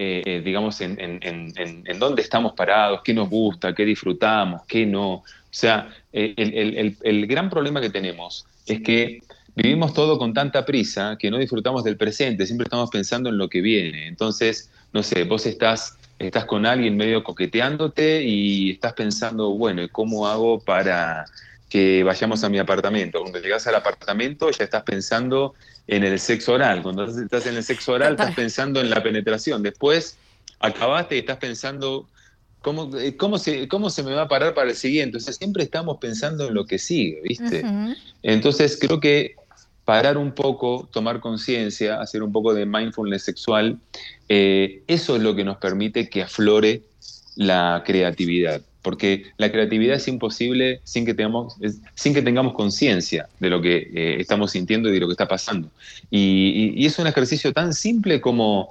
eh, 0.00 0.22
eh, 0.24 0.42
digamos, 0.44 0.80
en, 0.80 1.98
dónde 1.98 2.22
estamos 2.22 2.52
parados, 2.52 3.00
qué 3.02 3.12
nos 3.12 3.28
gusta, 3.28 3.74
qué 3.74 3.84
disfrutamos, 3.84 4.62
qué 4.68 4.86
no. 4.86 5.14
O 5.14 5.24
sea, 5.50 5.92
el, 6.12 7.26
gran 7.26 7.50
problema 7.50 7.80
que 7.80 7.90
tenemos 7.90 8.46
es 8.64 8.80
que 8.80 9.18
vivimos 9.56 9.92
todo 9.94 10.16
con 10.16 10.32
tanta 10.32 10.64
prisa 10.64 11.16
que 11.18 11.32
no 11.32 11.38
disfrutamos 11.38 11.82
del 11.82 11.96
presente, 11.96 12.46
siempre 12.46 12.66
estamos 12.66 12.90
pensando 12.90 13.28
en 13.28 13.38
lo 13.38 13.48
que 13.48 13.60
viene. 13.60 14.06
Entonces, 14.06 14.70
no 14.92 15.02
sé, 15.02 15.24
vos 15.24 15.46
estás, 15.46 15.98
estás 16.20 16.44
con 16.44 16.64
alguien 16.64 16.96
medio 16.96 17.24
coqueteándote 17.24 18.22
y 18.22 18.70
estás 18.70 18.92
pensando, 18.92 19.50
bueno, 19.50 19.82
¿cómo 19.90 20.28
hago 20.28 20.60
para 20.60 21.24
que 21.68 22.02
vayamos 22.04 22.44
a 22.44 22.48
mi 22.48 22.58
apartamento? 22.58 23.20
Cuando 23.20 23.40
llegas 23.40 23.66
al 23.66 23.74
apartamento 23.74 24.50
ya 24.50 24.64
estás 24.64 24.82
pensando 24.82 25.54
en 25.86 26.04
el 26.04 26.18
sexo 26.18 26.54
oral. 26.54 26.82
Cuando 26.82 27.04
estás 27.04 27.46
en 27.46 27.56
el 27.56 27.64
sexo 27.64 27.92
oral 27.92 28.12
estás 28.12 28.34
pensando 28.34 28.80
en 28.80 28.90
la 28.90 29.02
penetración. 29.02 29.62
Después 29.62 30.16
acabaste 30.60 31.16
y 31.16 31.20
estás 31.20 31.38
pensando 31.38 32.08
cómo, 32.62 32.96
eh, 32.98 33.16
cómo, 33.16 33.38
se, 33.38 33.68
cómo 33.68 33.90
se 33.90 34.02
me 34.02 34.14
va 34.14 34.22
a 34.22 34.28
parar 34.28 34.54
para 34.54 34.70
el 34.70 34.76
siguiente. 34.76 35.18
O 35.18 35.20
sea, 35.20 35.32
siempre 35.32 35.64
estamos 35.64 35.98
pensando 35.98 36.48
en 36.48 36.54
lo 36.54 36.66
que 36.66 36.78
sigue, 36.78 37.20
¿viste? 37.22 37.64
Entonces 38.22 38.78
creo 38.80 39.00
que 39.00 39.36
parar 39.84 40.18
un 40.18 40.32
poco, 40.32 40.86
tomar 40.92 41.20
conciencia, 41.20 41.98
hacer 41.98 42.22
un 42.22 42.30
poco 42.30 42.52
de 42.52 42.66
mindfulness 42.66 43.22
sexual, 43.22 43.78
eh, 44.28 44.82
eso 44.86 45.16
es 45.16 45.22
lo 45.22 45.34
que 45.34 45.44
nos 45.44 45.56
permite 45.56 46.10
que 46.10 46.22
aflore 46.22 46.82
la 47.36 47.82
creatividad 47.86 48.60
porque 48.82 49.24
la 49.36 49.50
creatividad 49.50 49.96
es 49.96 50.08
imposible 50.08 50.80
sin 50.84 51.04
que 51.04 51.14
tengamos, 51.14 51.56
tengamos 52.02 52.54
conciencia 52.54 53.28
de 53.40 53.50
lo 53.50 53.60
que 53.60 53.90
eh, 53.94 54.16
estamos 54.20 54.52
sintiendo 54.52 54.88
y 54.88 54.92
de 54.92 55.00
lo 55.00 55.06
que 55.08 55.12
está 55.12 55.28
pasando. 55.28 55.70
Y, 56.10 56.84
es 56.86 56.98
un 56.98 57.06
ejercicio 57.06 57.52
tan 57.52 57.74
simple 57.74 58.20
como, 58.20 58.68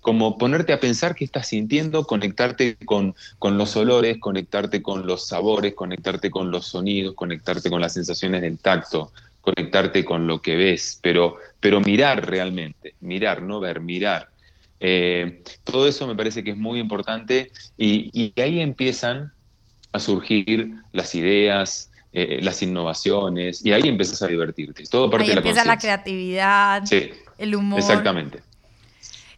como 0.00 0.38
ponerte 0.38 0.72
a 0.72 0.80
pensar 0.80 1.14
qué 1.14 1.24
estás 1.24 1.48
sintiendo, 1.48 2.04
conectarte 2.04 2.76
con, 2.84 3.14
con, 3.38 3.58
los 3.58 3.76
olores, 3.76 4.18
conectarte 4.18 4.82
con 4.82 5.06
los 5.06 5.26
sabores, 5.26 5.74
conectarte 5.74 6.30
con 6.30 6.50
los 6.50 6.66
sonidos, 6.66 7.14
conectarte 7.14 7.70
con 7.70 7.80
las 7.80 7.94
sensaciones 7.94 8.42
del 8.42 8.58
tacto, 8.58 9.10
conectarte 9.40 10.04
con 10.04 10.26
lo 10.26 10.40
que 10.42 10.56
ves, 10.56 10.98
pero, 11.02 11.36
pero 11.60 11.80
mirar 11.80 12.28
realmente, 12.28 12.94
mirar, 13.00 13.42
no 13.42 13.58
ver, 13.58 13.80
mirar. 13.80 14.28
Eh, 14.78 15.42
todo 15.64 15.88
eso 15.88 16.06
me 16.06 16.14
parece 16.14 16.44
que 16.44 16.50
es 16.50 16.56
muy 16.56 16.78
importante 16.78 17.50
y, 17.78 18.10
y 18.12 18.38
ahí 18.40 18.60
empiezan 18.60 19.32
a 19.96 20.00
surgir 20.00 20.74
las 20.92 21.14
ideas, 21.14 21.90
eh, 22.12 22.38
las 22.42 22.62
innovaciones, 22.62 23.64
y 23.64 23.72
ahí 23.72 23.88
empiezas 23.88 24.22
a 24.22 24.26
divertirte. 24.26 24.84
Todo 24.84 25.10
parte 25.10 25.24
ahí 25.24 25.28
de 25.30 25.34
la 25.34 25.40
empieza 25.40 25.64
la 25.64 25.78
creatividad, 25.78 26.82
el 27.38 27.54
humor. 27.54 27.80
Exactamente. 27.80 28.40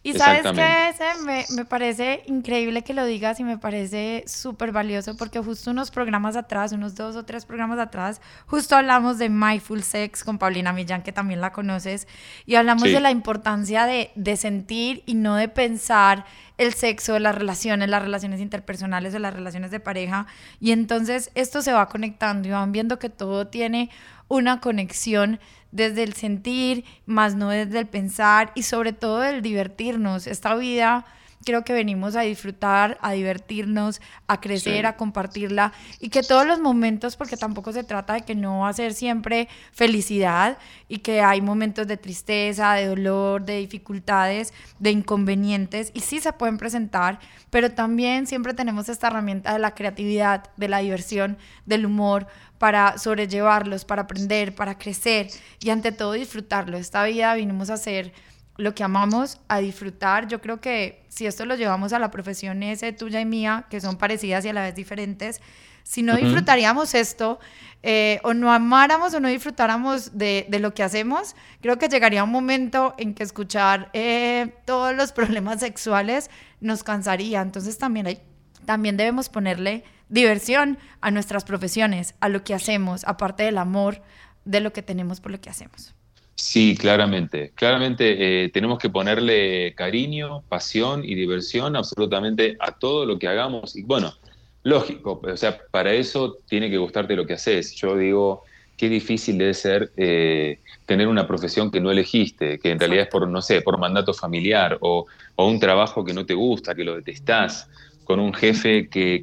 Y 0.02 0.14
sabes 0.14 0.42
que 0.42 0.88
ese 0.88 1.04
me, 1.24 1.44
me, 1.56 1.64
parece 1.64 2.22
increíble 2.26 2.82
que 2.82 2.94
lo 2.94 3.04
digas 3.04 3.40
y 3.40 3.44
me 3.44 3.58
parece 3.58 4.24
súper 4.26 4.70
valioso 4.70 5.16
porque 5.16 5.40
justo 5.40 5.70
unos 5.70 5.90
programas 5.90 6.36
atrás, 6.36 6.72
unos 6.72 6.94
dos 6.94 7.16
o 7.16 7.24
tres 7.24 7.44
programas 7.44 7.78
atrás, 7.78 8.20
justo 8.46 8.76
hablamos 8.76 9.18
de 9.18 9.28
Mindful 9.28 9.82
Sex 9.82 10.22
con 10.22 10.38
Paulina 10.38 10.72
Millán, 10.72 11.02
que 11.02 11.12
también 11.12 11.40
la 11.40 11.52
conoces, 11.52 12.06
y 12.46 12.54
hablamos 12.54 12.84
de 12.84 13.00
la 13.00 13.10
importancia 13.10 13.86
de, 13.86 14.12
de 14.14 14.36
sentir 14.36 15.02
y 15.04 15.14
no 15.14 15.34
de 15.34 15.48
pensar 15.48 16.24
el 16.58 16.74
sexo, 16.74 17.18
las 17.18 17.34
relaciones, 17.34 17.88
las 17.88 18.02
relaciones 18.02 18.40
interpersonales 18.40 19.14
o 19.14 19.18
las 19.18 19.34
relaciones 19.34 19.70
de 19.70 19.80
pareja. 19.80 20.26
Y 20.60 20.72
entonces 20.72 21.30
esto 21.34 21.62
se 21.62 21.72
va 21.72 21.88
conectando 21.88 22.48
y 22.48 22.50
van 22.50 22.72
viendo 22.72 22.98
que 22.98 23.08
todo 23.08 23.46
tiene 23.46 23.90
una 24.28 24.60
conexión 24.60 25.40
desde 25.72 26.02
el 26.02 26.14
sentir, 26.14 26.84
más 27.06 27.34
no 27.34 27.50
desde 27.50 27.78
el 27.78 27.86
pensar 27.86 28.52
y 28.54 28.62
sobre 28.62 28.92
todo 28.92 29.24
el 29.24 29.42
divertirnos. 29.42 30.26
Esta 30.26 30.54
vida 30.54 31.04
creo 31.44 31.64
que 31.64 31.72
venimos 31.72 32.16
a 32.16 32.22
disfrutar, 32.22 32.98
a 33.00 33.12
divertirnos, 33.12 34.00
a 34.26 34.40
crecer, 34.40 34.86
a 34.86 34.96
compartirla 34.96 35.72
y 36.00 36.08
que 36.10 36.22
todos 36.22 36.46
los 36.46 36.60
momentos, 36.60 37.16
porque 37.16 37.36
tampoco 37.36 37.72
se 37.72 37.84
trata 37.84 38.14
de 38.14 38.22
que 38.22 38.34
no 38.34 38.60
va 38.60 38.68
a 38.68 38.72
ser 38.72 38.92
siempre 38.92 39.48
felicidad 39.72 40.58
y 40.88 40.98
que 40.98 41.20
hay 41.20 41.40
momentos 41.40 41.86
de 41.86 41.96
tristeza, 41.96 42.74
de 42.74 42.86
dolor, 42.86 43.44
de 43.44 43.58
dificultades, 43.58 44.52
de 44.78 44.90
inconvenientes 44.90 45.90
y 45.94 46.00
sí 46.00 46.20
se 46.20 46.32
pueden 46.32 46.58
presentar, 46.58 47.18
pero 47.50 47.70
también 47.72 48.26
siempre 48.26 48.52
tenemos 48.54 48.88
esta 48.88 49.06
herramienta 49.06 49.52
de 49.52 49.58
la 49.58 49.74
creatividad, 49.74 50.50
de 50.56 50.68
la 50.68 50.78
diversión, 50.78 51.38
del 51.66 51.86
humor 51.86 52.26
para 52.58 52.98
sobrellevarlos, 52.98 53.84
para 53.84 54.02
aprender, 54.02 54.54
para 54.54 54.76
crecer 54.76 55.28
y 55.60 55.70
ante 55.70 55.92
todo 55.92 56.12
disfrutarlo. 56.12 56.76
Esta 56.76 57.04
vida 57.04 57.34
vinimos 57.34 57.70
a 57.70 57.74
hacer 57.74 58.12
lo 58.56 58.74
que 58.74 58.82
amamos, 58.82 59.40
a 59.48 59.58
disfrutar. 59.58 60.26
Yo 60.26 60.40
creo 60.40 60.60
que 60.60 61.04
si 61.08 61.26
esto 61.26 61.46
lo 61.46 61.54
llevamos 61.54 61.92
a 61.92 61.98
la 61.98 62.10
profesión 62.10 62.62
ese 62.62 62.92
tuya 62.92 63.20
y 63.20 63.24
mía, 63.24 63.66
que 63.70 63.80
son 63.80 63.96
parecidas 63.96 64.44
y 64.44 64.48
a 64.48 64.52
la 64.52 64.62
vez 64.62 64.74
diferentes, 64.74 65.40
si 65.84 66.02
no 66.02 66.16
disfrutaríamos 66.16 66.94
esto, 66.94 67.38
eh, 67.82 68.20
o 68.22 68.34
no 68.34 68.52
amáramos 68.52 69.14
o 69.14 69.20
no 69.20 69.28
disfrutáramos 69.28 70.18
de, 70.18 70.44
de, 70.50 70.58
lo 70.58 70.74
que 70.74 70.82
hacemos, 70.82 71.34
creo 71.62 71.78
que 71.78 71.88
llegaría 71.88 72.24
un 72.24 72.30
momento 72.30 72.94
en 72.98 73.14
que 73.14 73.22
escuchar 73.22 73.88
eh, 73.94 74.52
todos 74.66 74.94
los 74.94 75.12
problemas 75.12 75.60
sexuales 75.60 76.28
nos 76.60 76.84
cansaría. 76.84 77.40
Entonces 77.40 77.78
también, 77.78 78.06
hay, 78.06 78.20
también 78.66 78.98
debemos 78.98 79.30
ponerle 79.30 79.84
diversión 80.08 80.78
a 81.00 81.10
nuestras 81.10 81.44
profesiones, 81.44 82.14
a 82.20 82.28
lo 82.28 82.44
que 82.44 82.54
hacemos, 82.54 83.04
aparte 83.04 83.42
del 83.44 83.58
amor 83.58 84.02
de 84.44 84.60
lo 84.60 84.72
que 84.72 84.82
tenemos 84.82 85.20
por 85.20 85.32
lo 85.32 85.40
que 85.40 85.50
hacemos. 85.50 85.94
Sí, 86.34 86.76
claramente. 86.78 87.52
Claramente 87.54 88.44
eh, 88.44 88.48
tenemos 88.50 88.78
que 88.78 88.88
ponerle 88.88 89.74
cariño, 89.74 90.42
pasión 90.48 91.04
y 91.04 91.16
diversión 91.16 91.74
absolutamente 91.74 92.56
a 92.60 92.72
todo 92.78 93.04
lo 93.04 93.18
que 93.18 93.26
hagamos. 93.26 93.74
Y 93.74 93.82
bueno, 93.82 94.14
lógico, 94.62 95.20
o 95.22 95.36
sea, 95.36 95.58
para 95.70 95.92
eso 95.92 96.38
tiene 96.48 96.70
que 96.70 96.78
gustarte 96.78 97.16
lo 97.16 97.26
que 97.26 97.34
haces. 97.34 97.74
Yo 97.74 97.96
digo, 97.96 98.44
qué 98.78 98.88
difícil 98.88 99.36
debe 99.36 99.52
ser 99.52 99.92
eh, 99.96 100.60
tener 100.86 101.08
una 101.08 101.26
profesión 101.26 101.70
que 101.70 101.80
no 101.80 101.90
elegiste, 101.90 102.58
que 102.60 102.70
en 102.70 102.78
realidad 102.78 103.02
es 103.02 103.10
por, 103.10 103.28
no 103.28 103.42
sé, 103.42 103.60
por 103.60 103.76
mandato 103.76 104.14
familiar 104.14 104.78
o, 104.80 105.06
un 105.36 105.60
trabajo 105.60 106.04
que 106.04 106.14
no 106.14 106.24
te 106.24 106.34
gusta, 106.34 106.74
que 106.74 106.84
lo 106.84 106.96
detestás, 106.96 107.68
con 108.08 108.20
un 108.20 108.32
jefe 108.32 108.88
que, 108.88 109.22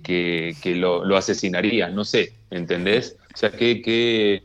que, 0.62 0.76
lo, 0.76 1.04
lo, 1.04 1.18
asesinarías, 1.18 1.92
no 1.92 2.06
sé, 2.06 2.34
¿entendés? 2.52 3.18
O 3.34 3.36
sea, 3.36 3.50
qué, 3.50 3.82
qué, 3.82 4.44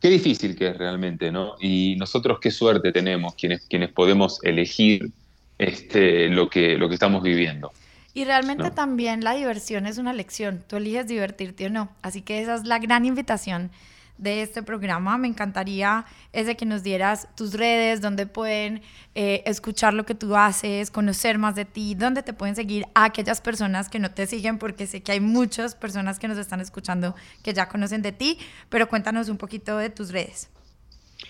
qué 0.00 0.08
difícil 0.08 0.56
que 0.56 0.68
es 0.68 0.78
realmente, 0.78 1.30
¿no? 1.30 1.56
Y 1.60 1.94
nosotros 1.98 2.38
qué 2.40 2.50
suerte 2.50 2.90
tenemos 2.90 3.34
quienes, 3.34 3.66
quienes 3.68 3.90
podemos 3.90 4.42
elegir 4.44 5.10
este, 5.58 6.30
lo, 6.30 6.48
que, 6.48 6.78
lo 6.78 6.88
que 6.88 6.94
estamos 6.94 7.22
viviendo. 7.22 7.70
Y 8.14 8.24
realmente 8.24 8.70
también 8.70 9.22
la 9.22 9.34
diversión 9.34 9.84
es 9.84 9.98
una 9.98 10.14
lección. 10.14 10.64
Tú 10.66 10.76
eliges 10.76 11.06
divertirte 11.06 11.66
o 11.66 11.68
no. 11.68 11.90
Así 12.00 12.22
que 12.22 12.40
esa 12.40 12.54
es 12.54 12.64
la 12.64 12.78
gran 12.78 13.04
invitación 13.04 13.70
de 14.18 14.42
este 14.42 14.62
programa. 14.62 15.18
Me 15.18 15.28
encantaría 15.28 16.04
ese 16.32 16.56
que 16.56 16.64
nos 16.66 16.82
dieras 16.82 17.28
tus 17.36 17.54
redes, 17.54 18.00
donde 18.00 18.26
pueden 18.26 18.82
eh, 19.14 19.42
escuchar 19.46 19.94
lo 19.94 20.04
que 20.06 20.14
tú 20.14 20.36
haces, 20.36 20.90
conocer 20.90 21.38
más 21.38 21.54
de 21.54 21.64
ti, 21.64 21.94
donde 21.94 22.22
te 22.22 22.32
pueden 22.32 22.56
seguir 22.56 22.86
a 22.94 23.04
aquellas 23.04 23.40
personas 23.40 23.88
que 23.88 23.98
no 23.98 24.10
te 24.10 24.26
siguen, 24.26 24.58
porque 24.58 24.86
sé 24.86 25.02
que 25.02 25.12
hay 25.12 25.20
muchas 25.20 25.74
personas 25.74 26.18
que 26.18 26.28
nos 26.28 26.38
están 26.38 26.60
escuchando 26.60 27.14
que 27.42 27.52
ya 27.52 27.68
conocen 27.68 28.02
de 28.02 28.12
ti, 28.12 28.38
pero 28.68 28.88
cuéntanos 28.88 29.28
un 29.28 29.36
poquito 29.36 29.76
de 29.78 29.90
tus 29.90 30.10
redes. 30.10 30.48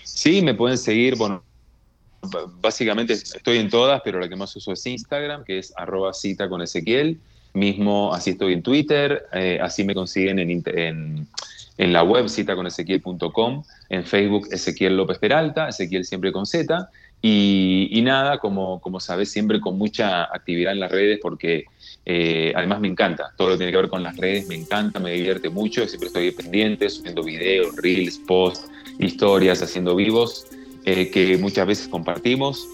Sí, 0.03 0.43
me 0.43 0.55
pueden 0.55 0.79
seguir, 0.79 1.17
bueno, 1.17 1.43
básicamente 2.61 3.13
estoy 3.13 3.59
en 3.59 3.69
todas, 3.69 4.01
pero 4.05 4.19
la 4.19 4.29
que 4.29 4.37
más 4.37 4.55
uso 4.57 4.73
es 4.73 4.87
Instagram, 4.87 5.45
que 5.45 5.59
es 5.59 5.73
arroba 5.77 6.13
cita 6.13 6.49
con 6.49 6.63
Ezequiel. 6.63 7.21
Mismo, 7.57 8.13
así 8.15 8.31
estoy 8.31 8.53
en 8.53 8.63
Twitter, 8.63 9.27
eh, 9.33 9.59
así 9.61 9.83
me 9.85 9.95
consiguen 9.95 10.39
en, 10.39 10.63
en 10.67 11.27
en 11.79 11.93
la 11.93 12.03
web 12.03 12.29
citaconezequiel.com, 12.29 13.63
en 13.91 14.05
Facebook 14.05 14.49
Ezequiel 14.51 14.97
López 14.97 15.19
Peralta, 15.19 15.69
Ezequiel 15.69 16.05
siempre 16.05 16.33
con 16.33 16.47
Z, 16.47 16.89
y, 17.23 18.01
nada, 18.05 18.39
como, 18.39 18.81
como 18.81 19.01
sabes, 19.01 19.33
siempre 19.33 19.61
con 19.61 19.77
mucha 19.77 20.25
actividad 20.25 20.73
en 20.73 20.81
las 20.81 20.93
redes 20.93 21.19
porque 21.21 21.65
eh, 22.05 22.53
además 22.55 22.79
me 22.81 22.87
encanta, 22.87 23.33
todo 23.37 23.49
lo 23.49 23.55
que 23.55 23.59
tiene 23.59 23.73
que 23.73 23.79
ver 23.79 23.89
con 23.89 24.03
las 24.03 24.17
redes, 24.17 24.47
me 24.47 24.55
encanta, 24.55 25.01
me 25.01 25.13
divierte 25.13 25.51
mucho, 25.51 25.87
siempre 25.89 26.07
estoy 26.07 26.31
pendiente, 26.31 26.89
subiendo 26.89 27.25
videos, 27.25 27.75
reels, 27.77 28.19
posts, 28.19 28.71
historias, 29.01 29.61
haciendo 29.61 29.97
vivos, 29.97 30.47
eh, 30.85 31.11
que 31.11 31.37
muchas 31.37 31.67
veces 31.67 31.89
compartimos. 31.89 32.65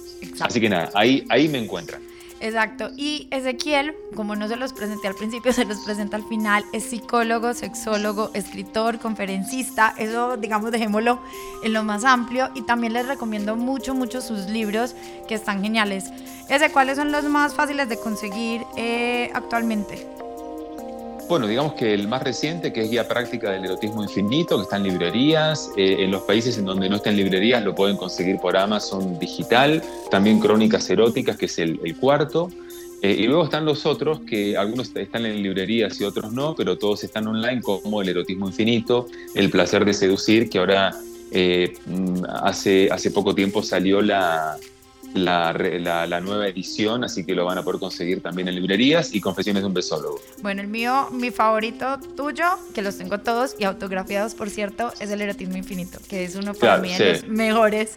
Así 0.40 0.61
que 0.61 0.68
nada, 0.68 0.90
ahí, 0.95 1.25
ahí 1.31 1.49
me 1.49 1.59
encuentran. 1.59 2.03
Exacto. 2.43 2.91
Y 2.97 3.29
Ezequiel, 3.31 3.95
como 4.17 4.35
no 4.35 4.49
se 4.49 4.57
los 4.57 4.73
presenté 4.73 5.07
al 5.07 5.15
principio, 5.15 5.53
se 5.53 5.65
los 5.65 5.79
presenta 5.79 6.17
al 6.17 6.25
final, 6.25 6.65
es 6.73 6.83
psicólogo, 6.83 7.55
sexólogo, 7.55 8.31
escritor, 8.35 8.99
conferencista. 8.99 9.95
Eso, 9.97 10.37
digamos, 10.37 10.73
dejémoslo 10.73 11.21
en 11.63 11.73
lo 11.73 11.85
más 11.85 12.05
amplio. 12.05 12.51
Y 12.55 12.63
también 12.63 12.95
les 12.95 13.07
recomiendo 13.07 13.55
mucho, 13.55 13.95
mucho 13.95 14.21
sus 14.21 14.51
libros 14.51 14.97
que 15.29 15.37
están 15.37 15.63
geniales. 15.63 16.11
Ese, 16.49 16.73
¿cuáles 16.73 16.97
son 16.99 17.13
los 17.13 17.25
más 17.25 17.55
fáciles 17.55 17.89
de 17.89 17.97
conseguir 17.97 18.63
eh, 18.77 19.31
actualmente? 19.35 20.05
Bueno, 21.33 21.47
digamos 21.47 21.73
que 21.73 21.95
el 21.95 22.09
más 22.09 22.23
reciente, 22.23 22.75
que 22.75 22.83
es 22.83 22.90
Guía 22.90 23.09
Práctica 23.09 23.53
del 23.53 23.64
Erotismo 23.64 24.03
Infinito, 24.03 24.59
que 24.59 24.64
está 24.64 24.77
en 24.77 24.83
librerías. 24.83 25.71
Eh, 25.79 25.97
en 26.01 26.11
los 26.11 26.25
países 26.25 26.59
en 26.59 26.66
donde 26.66 26.90
no 26.90 26.97
está 26.97 27.09
en 27.09 27.16
librerías 27.16 27.64
lo 27.64 27.75
pueden 27.75 27.97
conseguir 27.97 28.37
por 28.38 28.55
Amazon 28.55 29.18
digital. 29.18 29.83
También 30.11 30.40
Crónicas 30.40 30.90
Eróticas, 30.90 31.38
que 31.38 31.47
es 31.47 31.59
el, 31.59 31.97
cuarto. 31.99 32.51
Eh, 33.01 33.16
y 33.18 33.27
luego 33.29 33.45
están 33.45 33.64
los 33.64 33.87
otros, 33.87 34.21
que 34.29 34.59
algunos 34.59 34.95
están 34.95 35.25
en 35.25 35.42
librerías 35.42 35.99
y 36.03 36.05
otros 36.05 36.35
no, 36.35 36.55
pero 36.55 36.77
todos 36.77 37.03
están 37.03 37.27
online, 37.27 37.62
como 37.62 38.03
El 38.03 38.11
Erotismo 38.11 38.49
Infinito, 38.49 39.07
El 39.35 39.49
Placer 39.49 39.87
de 39.87 39.95
Seducir, 39.95 40.51
que 40.51 40.59
ahora 40.59 40.95
eh, 41.31 41.73
mm, 41.87 42.25
hace, 42.42 42.90
hace 42.92 43.11
poco 43.11 43.35
tiempo 43.35 43.62
salió 43.62 44.03
la, 44.03 44.59
la, 45.14 46.20
nueva 46.20 46.48
edición, 46.48 47.05
así 47.05 47.25
que 47.25 47.35
lo 47.35 47.44
van 47.44 47.59
a 47.59 47.62
poder 47.62 47.81
conseguir 47.81 48.20
también 48.20 48.48
en 48.48 48.55
librerías 48.55 49.14
y 49.14 49.20
Confesiones 49.20 49.62
de 49.62 49.66
un 49.66 49.75
Besólogo. 49.75 50.20
Bueno, 50.42 50.62
el 50.62 50.68
mío, 50.68 51.09
mi 51.11 51.31
favorito 51.31 51.98
tuyo, 52.16 52.46
que 52.75 52.83
los 52.83 52.98
tengo 52.98 53.18
todos 53.20 53.57
y 53.59 53.64
autografiados, 53.64 54.35
por 54.35 54.51
cierto, 54.51 54.92
es 55.01 55.11
el 55.11 55.20
Erotismo 55.20 55.57
Infinito, 55.57 55.98
que 56.09 56.25
es 56.25 56.37
uno 56.37 56.55
para 56.55 56.79
mí 56.79 56.96
de 56.96 57.12
los 57.12 57.29
mejores 57.29 57.96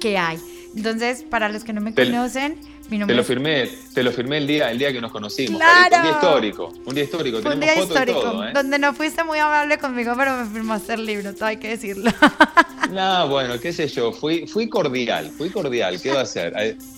que 0.00 0.18
hay. 0.18 0.38
Entonces, 0.76 1.22
para 1.22 1.48
los 1.48 1.64
que 1.64 1.72
no 1.72 1.80
me 1.80 1.94
conocen, 1.94 2.58
mi 2.88 3.04
te 3.04 3.14
lo 3.14 3.22
firmé, 3.24 3.68
te 3.92 4.02
lo 4.02 4.12
firmé 4.12 4.38
el 4.38 4.46
día, 4.46 4.70
el 4.70 4.78
día 4.78 4.92
que 4.92 5.00
nos 5.00 5.12
conocimos. 5.12 5.60
Claro. 5.60 5.96
Un 5.96 6.02
día 6.02 6.10
histórico, 6.12 6.74
un 6.84 6.94
día 6.94 7.04
histórico. 7.04 7.38
un 7.38 7.60
día 7.60 7.82
histórico, 7.82 8.44
¿eh? 8.44 8.52
donde 8.54 8.78
no 8.78 8.94
fuiste 8.94 9.24
muy 9.24 9.38
amable 9.38 9.78
conmigo, 9.78 10.14
pero 10.16 10.36
me 10.36 10.50
firmaste 10.50 10.94
el 10.94 11.04
libro, 11.04 11.34
todo 11.34 11.46
hay 11.46 11.58
que 11.58 11.68
decirlo. 11.68 12.10
No, 12.90 13.28
bueno, 13.28 13.60
qué 13.60 13.70
sé 13.70 13.86
yo, 13.86 14.12
fui, 14.12 14.46
fui 14.46 14.66
cordial, 14.66 15.30
fui 15.36 15.50
cordial, 15.50 16.00
¿qué 16.00 16.10
va 16.10 16.20
a 16.20 16.22
hacer? 16.22 16.54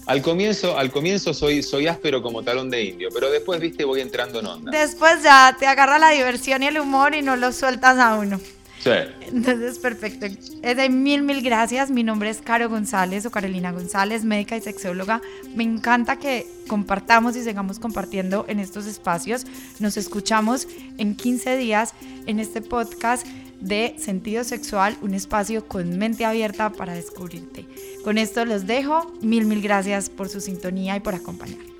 Al, 0.06 0.22
comienzo, 0.22 0.78
al 0.78 0.92
comienzo 0.92 1.34
soy, 1.34 1.64
soy 1.64 1.88
áspero 1.88 2.22
como 2.22 2.44
talón 2.44 2.70
de 2.70 2.84
indio, 2.84 3.08
pero 3.12 3.28
después, 3.28 3.58
viste, 3.58 3.84
voy 3.84 4.00
entrando 4.00 4.38
en 4.38 4.46
onda. 4.46 4.70
Después 4.70 5.22
ya 5.24 5.56
te 5.58 5.66
agarra 5.66 5.98
la 5.98 6.10
diversión 6.10 6.62
y 6.62 6.68
el 6.68 6.78
humor 6.78 7.16
y 7.16 7.22
no 7.22 7.34
lo 7.34 7.52
sueltas 7.52 7.98
a 7.98 8.14
uno. 8.14 8.40
Sí. 8.82 8.90
Entonces, 9.32 9.78
perfecto. 9.78 10.26
De 10.62 10.88
mil, 10.88 11.22
mil 11.22 11.42
gracias. 11.42 11.90
Mi 11.90 12.02
nombre 12.02 12.30
es 12.30 12.40
Caro 12.40 12.68
González 12.70 13.26
o 13.26 13.30
Carolina 13.30 13.72
González, 13.72 14.24
médica 14.24 14.56
y 14.56 14.62
sexóloga. 14.62 15.20
Me 15.54 15.64
encanta 15.64 16.16
que 16.16 16.46
compartamos 16.66 17.36
y 17.36 17.42
sigamos 17.42 17.78
compartiendo 17.78 18.46
en 18.48 18.58
estos 18.58 18.86
espacios. 18.86 19.44
Nos 19.80 19.98
escuchamos 19.98 20.66
en 20.96 21.14
15 21.14 21.58
días 21.58 21.92
en 22.26 22.40
este 22.40 22.62
podcast 22.62 23.26
de 23.60 23.94
Sentido 23.98 24.44
Sexual, 24.44 24.96
un 25.02 25.12
espacio 25.12 25.66
con 25.68 25.98
mente 25.98 26.24
abierta 26.24 26.70
para 26.70 26.94
descubrirte. 26.94 27.66
Con 28.02 28.16
esto 28.16 28.46
los 28.46 28.66
dejo. 28.66 29.12
Mil, 29.20 29.44
mil 29.44 29.60
gracias 29.60 30.08
por 30.08 30.30
su 30.30 30.40
sintonía 30.40 30.96
y 30.96 31.00
por 31.00 31.14
acompañarnos. 31.14 31.79